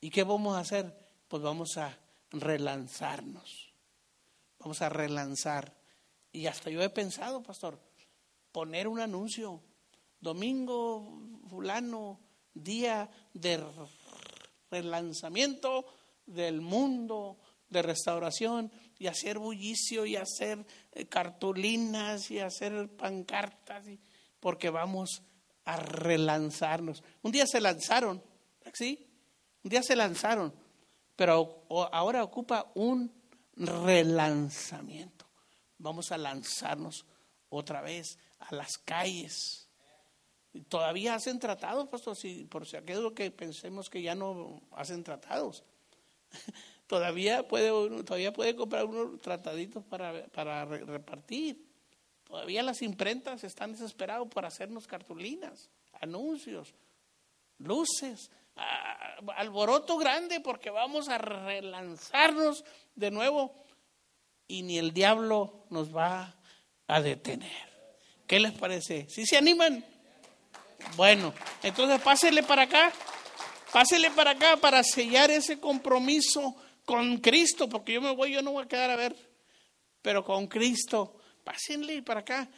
¿Y 0.00 0.10
qué 0.10 0.22
vamos 0.22 0.56
a 0.56 0.60
hacer? 0.60 0.96
Pues 1.26 1.42
vamos 1.42 1.76
a 1.76 1.98
relanzarnos. 2.30 3.74
Vamos 4.60 4.80
a 4.80 4.88
relanzar. 4.88 5.76
Y 6.30 6.46
hasta 6.46 6.70
yo 6.70 6.80
he 6.80 6.88
pensado, 6.88 7.42
pastor, 7.42 7.80
poner 8.52 8.86
un 8.86 9.00
anuncio. 9.00 9.60
Domingo 10.20 11.20
fulano, 11.50 12.20
día 12.54 13.10
de 13.32 13.60
relanzamiento 14.70 15.84
del 16.26 16.60
mundo 16.60 17.40
de 17.68 17.82
restauración 17.82 18.72
y 18.98 19.06
hacer 19.06 19.38
bullicio 19.38 20.06
y 20.06 20.16
hacer 20.16 20.64
eh, 20.92 21.06
cartulinas 21.06 22.30
y 22.30 22.40
hacer 22.40 22.88
pancartas, 22.96 23.86
porque 24.40 24.70
vamos 24.70 25.22
a 25.64 25.76
relanzarnos. 25.76 27.02
Un 27.22 27.32
día 27.32 27.46
se 27.46 27.60
lanzaron, 27.60 28.22
¿sí? 28.72 29.06
Un 29.62 29.70
día 29.70 29.82
se 29.82 29.96
lanzaron, 29.96 30.54
pero 31.16 31.66
ahora 31.92 32.22
ocupa 32.22 32.70
un 32.74 33.12
relanzamiento. 33.56 35.26
Vamos 35.78 36.12
a 36.12 36.18
lanzarnos 36.18 37.04
otra 37.48 37.80
vez 37.80 38.18
a 38.38 38.54
las 38.54 38.78
calles. 38.84 39.68
Todavía 40.68 41.14
hacen 41.14 41.38
tratados, 41.38 41.88
pastor, 41.88 42.16
si, 42.16 42.44
por 42.44 42.66
si 42.66 42.76
acaso 42.76 43.12
que 43.12 43.30
pensemos 43.30 43.90
que 43.90 44.02
ya 44.02 44.14
no 44.14 44.62
hacen 44.72 45.02
tratados. 45.02 45.64
Todavía 46.86 47.46
puede, 47.46 47.70
todavía 48.04 48.32
puede 48.32 48.54
comprar 48.54 48.84
unos 48.84 49.20
trataditos 49.20 49.84
para, 49.84 50.26
para 50.26 50.64
repartir. 50.64 51.64
Todavía 52.24 52.62
las 52.62 52.82
imprentas 52.82 53.44
están 53.44 53.72
desesperados 53.72 54.28
por 54.28 54.46
hacernos 54.46 54.86
cartulinas, 54.86 55.70
anuncios, 56.00 56.74
luces, 57.58 58.30
alboroto 59.36 59.96
grande 59.98 60.40
porque 60.40 60.70
vamos 60.70 61.08
a 61.08 61.18
relanzarnos 61.18 62.64
de 62.94 63.10
nuevo 63.10 63.54
y 64.46 64.62
ni 64.62 64.78
el 64.78 64.92
diablo 64.92 65.66
nos 65.70 65.94
va 65.94 66.34
a 66.86 67.00
detener. 67.00 67.74
¿Qué 68.26 68.40
les 68.40 68.52
parece? 68.52 69.06
¿Sí 69.08 69.26
se 69.26 69.36
animan? 69.36 69.84
Bueno, 70.96 71.32
entonces 71.62 72.00
pásele 72.00 72.42
para 72.42 72.62
acá, 72.62 72.92
pásele 73.72 74.10
para 74.10 74.32
acá 74.32 74.56
para 74.56 74.82
sellar 74.82 75.30
ese 75.30 75.58
compromiso 75.58 76.56
con 76.84 77.18
Cristo, 77.18 77.68
porque 77.68 77.94
yo 77.94 78.00
me 78.00 78.14
voy, 78.14 78.32
yo 78.32 78.42
no 78.42 78.52
voy 78.52 78.64
a 78.64 78.68
quedar 78.68 78.90
a 78.90 78.96
ver, 78.96 79.16
pero 80.02 80.24
con 80.24 80.46
Cristo, 80.46 81.16
pásenle 81.42 82.02
para 82.02 82.20
acá 82.20 82.48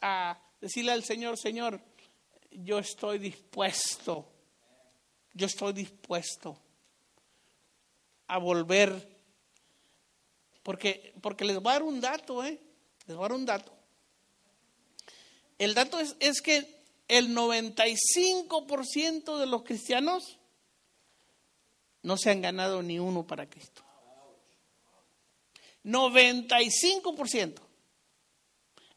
a 0.00 0.40
decirle 0.60 0.92
al 0.92 1.04
Señor, 1.04 1.38
Señor, 1.38 1.80
yo 2.50 2.78
estoy 2.78 3.18
dispuesto, 3.18 4.28
yo 5.32 5.46
estoy 5.46 5.72
dispuesto 5.72 6.58
a 8.28 8.38
volver, 8.38 9.08
porque, 10.62 11.12
porque 11.20 11.44
les 11.44 11.58
voy 11.58 11.70
a 11.70 11.74
dar 11.74 11.82
un 11.82 12.00
dato, 12.00 12.44
¿eh? 12.44 12.60
Les 13.06 13.16
voy 13.16 13.24
a 13.24 13.28
dar 13.28 13.36
un 13.36 13.46
dato. 13.46 13.72
El 15.58 15.74
dato 15.74 15.98
es, 15.98 16.14
es 16.20 16.40
que 16.40 16.82
el 17.08 17.36
95% 17.36 19.38
de 19.38 19.46
los 19.46 19.64
cristianos 19.64 20.38
no 22.02 22.16
se 22.16 22.30
han 22.30 22.42
ganado 22.42 22.82
ni 22.82 22.98
uno 22.98 23.24
para 23.26 23.48
Cristo. 23.48 23.84
95%. 25.84 27.60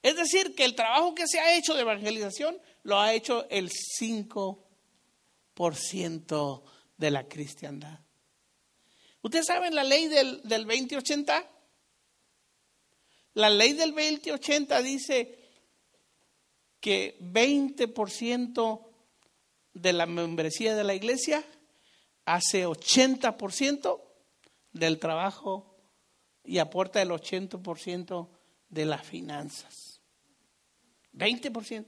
Es 0.01 0.15
decir, 0.15 0.55
que 0.55 0.65
el 0.65 0.75
trabajo 0.75 1.15
que 1.15 1.27
se 1.27 1.39
ha 1.39 1.57
hecho 1.57 1.73
de 1.73 1.81
evangelización 1.81 2.57
lo 2.83 2.99
ha 2.99 3.13
hecho 3.13 3.49
el 3.49 3.71
5% 3.71 6.63
de 6.97 7.11
la 7.11 7.27
cristiandad. 7.27 7.99
¿Ustedes 9.21 9.47
saben 9.47 9.73
la 9.73 9.83
ley 9.83 10.07
del, 10.07 10.41
del 10.43 10.65
2080? 10.65 11.49
La 13.33 13.49
ley 13.49 13.73
del 13.73 13.95
2080 13.95 14.81
dice 14.83 15.39
que 16.79 17.17
20% 17.19 18.87
de 19.73 19.93
la 19.93 20.05
membresía 20.05 20.75
de 20.75 20.83
la 20.83 20.93
iglesia 20.93 21.43
hace 22.25 22.65
80% 22.65 24.01
del 24.71 24.99
trabajo 24.99 25.75
y 26.43 26.57
aporta 26.57 27.01
el 27.01 27.09
80% 27.09 28.29
de 28.69 28.85
las 28.85 29.05
finanzas. 29.05 30.01
20%. 31.13 31.85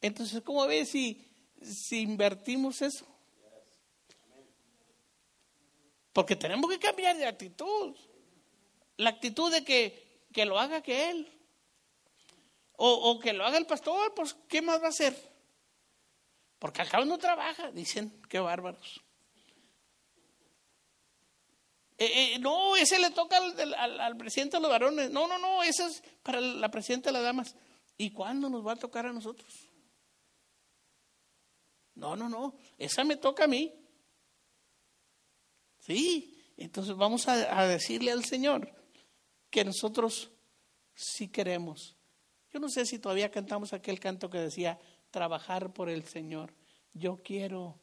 Entonces, 0.00 0.42
¿cómo 0.42 0.66
ves 0.66 0.90
si, 0.90 1.26
si 1.62 2.00
invertimos 2.00 2.82
eso? 2.82 3.06
Porque 6.12 6.36
tenemos 6.36 6.70
que 6.70 6.78
cambiar 6.78 7.16
de 7.16 7.26
actitud. 7.26 7.96
La 8.96 9.10
actitud 9.10 9.52
de 9.52 9.64
que, 9.64 10.26
que 10.32 10.44
lo 10.44 10.58
haga 10.58 10.82
que 10.82 11.10
él. 11.10 11.32
O, 12.72 12.92
o 12.92 13.18
que 13.18 13.32
lo 13.32 13.44
haga 13.44 13.58
el 13.58 13.66
pastor, 13.66 14.14
pues 14.14 14.34
¿qué 14.48 14.62
más 14.62 14.80
va 14.80 14.86
a 14.86 14.90
hacer? 14.90 15.16
Porque 16.58 16.82
al 16.82 16.88
cabo 16.88 17.04
no 17.04 17.18
trabaja, 17.18 17.70
dicen, 17.70 18.20
qué 18.28 18.40
bárbaros. 18.40 19.00
Eh, 21.98 22.34
eh, 22.34 22.38
no, 22.38 22.76
ese 22.76 22.98
le 22.98 23.10
toca 23.10 23.38
al, 23.38 24.16
presidente 24.16 24.56
de 24.56 24.60
los 24.60 24.70
varones. 24.70 25.10
No, 25.10 25.26
no, 25.26 25.38
no, 25.38 25.62
ese 25.62 25.86
es 25.86 26.02
para 26.22 26.40
la 26.40 26.70
presidenta 26.70 27.08
de 27.08 27.14
las 27.14 27.22
damas. 27.22 27.56
¿Y 27.96 28.10
cuándo 28.10 28.48
nos 28.48 28.64
va 28.64 28.72
a 28.72 28.76
tocar 28.76 29.06
a 29.06 29.12
nosotros? 29.12 29.68
No, 31.94 32.14
no, 32.14 32.28
no, 32.28 32.56
esa 32.76 33.02
me 33.02 33.16
toca 33.16 33.44
a 33.44 33.48
mí. 33.48 33.74
Sí, 35.80 36.40
entonces 36.56 36.94
vamos 36.94 37.26
a, 37.26 37.58
a 37.58 37.66
decirle 37.66 38.12
al 38.12 38.24
Señor 38.24 38.72
que 39.50 39.64
nosotros 39.64 40.30
sí 40.94 41.28
queremos. 41.28 41.96
Yo 42.52 42.60
no 42.60 42.68
sé 42.68 42.86
si 42.86 43.00
todavía 43.00 43.30
cantamos 43.30 43.72
aquel 43.72 43.98
canto 43.98 44.30
que 44.30 44.38
decía, 44.38 44.78
trabajar 45.10 45.72
por 45.72 45.88
el 45.88 46.04
Señor. 46.04 46.52
Yo 46.92 47.18
quiero 47.22 47.78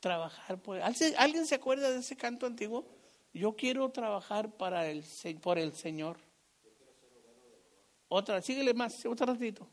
trabajar 0.00 0.60
por 0.60 0.80
¿Alguien 0.80 1.46
se 1.46 1.54
acuerda 1.54 1.90
de 1.90 2.00
ese 2.00 2.16
canto 2.16 2.46
antiguo? 2.46 2.84
Yo 3.32 3.56
quiero 3.56 3.90
trabajar 3.90 4.50
para 4.56 4.88
el, 4.88 5.04
por 5.40 5.58
el 5.58 5.74
Señor. 5.74 6.18
Otra, 8.08 8.42
síguele 8.42 8.74
más, 8.74 9.06
otro 9.06 9.26
ratito. 9.26 9.66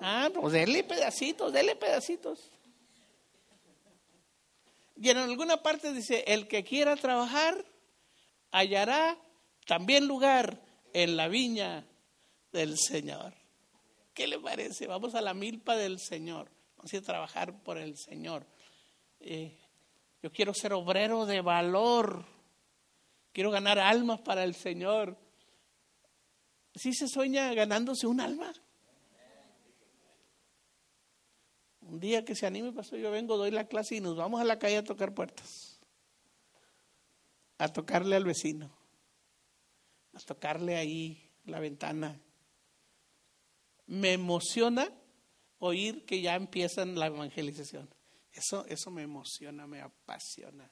Ah, 0.00 0.30
pues 0.32 0.52
déle 0.54 0.82
pedacitos, 0.82 1.52
déle 1.52 1.76
pedacitos. 1.76 2.50
Y 4.96 5.10
en 5.10 5.18
alguna 5.18 5.62
parte 5.62 5.92
dice, 5.92 6.24
el 6.26 6.48
que 6.48 6.64
quiera 6.64 6.96
trabajar 6.96 7.64
hallará 8.50 9.18
también 9.66 10.06
lugar 10.06 10.60
en 10.92 11.16
la 11.16 11.28
viña 11.28 11.86
del 12.52 12.78
Señor. 12.78 13.34
¿Qué 14.14 14.26
le 14.26 14.38
parece? 14.38 14.86
Vamos 14.86 15.14
a 15.14 15.22
la 15.22 15.34
milpa 15.34 15.74
del 15.76 15.98
Señor. 15.98 16.50
Vamos 16.76 16.92
a 16.92 17.00
trabajar 17.00 17.62
por 17.62 17.78
el 17.78 17.96
Señor. 17.96 18.46
Eh, 19.20 19.58
yo 20.22 20.30
quiero 20.30 20.52
ser 20.52 20.74
obrero 20.74 21.24
de 21.24 21.40
valor. 21.40 22.24
Quiero 23.32 23.50
ganar 23.50 23.78
almas 23.78 24.20
para 24.20 24.44
el 24.44 24.54
Señor. 24.54 25.16
¿Sí 26.74 26.92
se 26.92 27.08
sueña 27.08 27.52
ganándose 27.54 28.06
un 28.06 28.20
alma? 28.20 28.52
Un 31.80 32.00
día 32.00 32.24
que 32.24 32.34
se 32.34 32.46
anime, 32.46 32.72
pastor, 32.72 32.98
yo 32.98 33.10
vengo, 33.10 33.36
doy 33.36 33.50
la 33.50 33.66
clase 33.66 33.96
y 33.96 34.00
nos 34.00 34.16
vamos 34.16 34.40
a 34.40 34.44
la 34.44 34.58
calle 34.58 34.78
a 34.78 34.84
tocar 34.84 35.14
puertas. 35.14 35.80
A 37.58 37.68
tocarle 37.68 38.16
al 38.16 38.24
vecino. 38.24 38.70
A 40.14 40.20
tocarle 40.20 40.76
ahí 40.76 41.30
la 41.44 41.58
ventana 41.58 42.20
me 43.86 44.12
emociona 44.12 44.88
oír 45.58 46.04
que 46.04 46.20
ya 46.20 46.34
empiezan 46.34 46.98
la 46.98 47.06
evangelización. 47.06 47.88
Eso, 48.32 48.64
eso 48.66 48.90
me 48.90 49.02
emociona, 49.02 49.66
me 49.66 49.80
apasiona. 49.80 50.70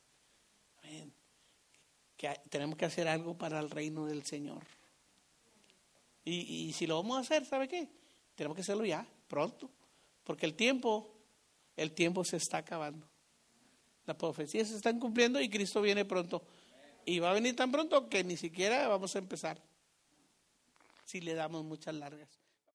que 2.16 2.40
tenemos 2.48 2.76
que 2.76 2.86
hacer 2.86 3.08
algo 3.08 3.36
para 3.36 3.60
el 3.60 3.70
reino 3.70 4.06
del 4.06 4.24
Señor. 4.24 4.62
Y, 6.24 6.68
y 6.68 6.72
si 6.72 6.86
lo 6.86 6.96
vamos 6.96 7.18
a 7.18 7.20
hacer, 7.20 7.44
¿sabe 7.44 7.68
qué? 7.68 7.88
Tenemos 8.34 8.54
que 8.54 8.62
hacerlo 8.62 8.84
ya, 8.84 9.06
pronto, 9.28 9.70
porque 10.24 10.46
el 10.46 10.54
tiempo, 10.54 11.14
el 11.76 11.92
tiempo 11.92 12.24
se 12.24 12.36
está 12.36 12.58
acabando. 12.58 13.06
Las 14.06 14.16
profecías 14.16 14.68
se 14.68 14.76
están 14.76 14.98
cumpliendo 14.98 15.40
y 15.40 15.48
Cristo 15.48 15.80
viene 15.80 16.04
pronto. 16.04 16.42
Y 17.04 17.18
va 17.18 17.30
a 17.30 17.34
venir 17.34 17.54
tan 17.54 17.70
pronto 17.70 18.08
que 18.08 18.24
ni 18.24 18.36
siquiera 18.36 18.88
vamos 18.88 19.14
a 19.14 19.18
empezar 19.18 19.62
si 21.04 21.20
le 21.20 21.34
damos 21.34 21.64
muchas 21.64 21.94
largas. 21.94 22.39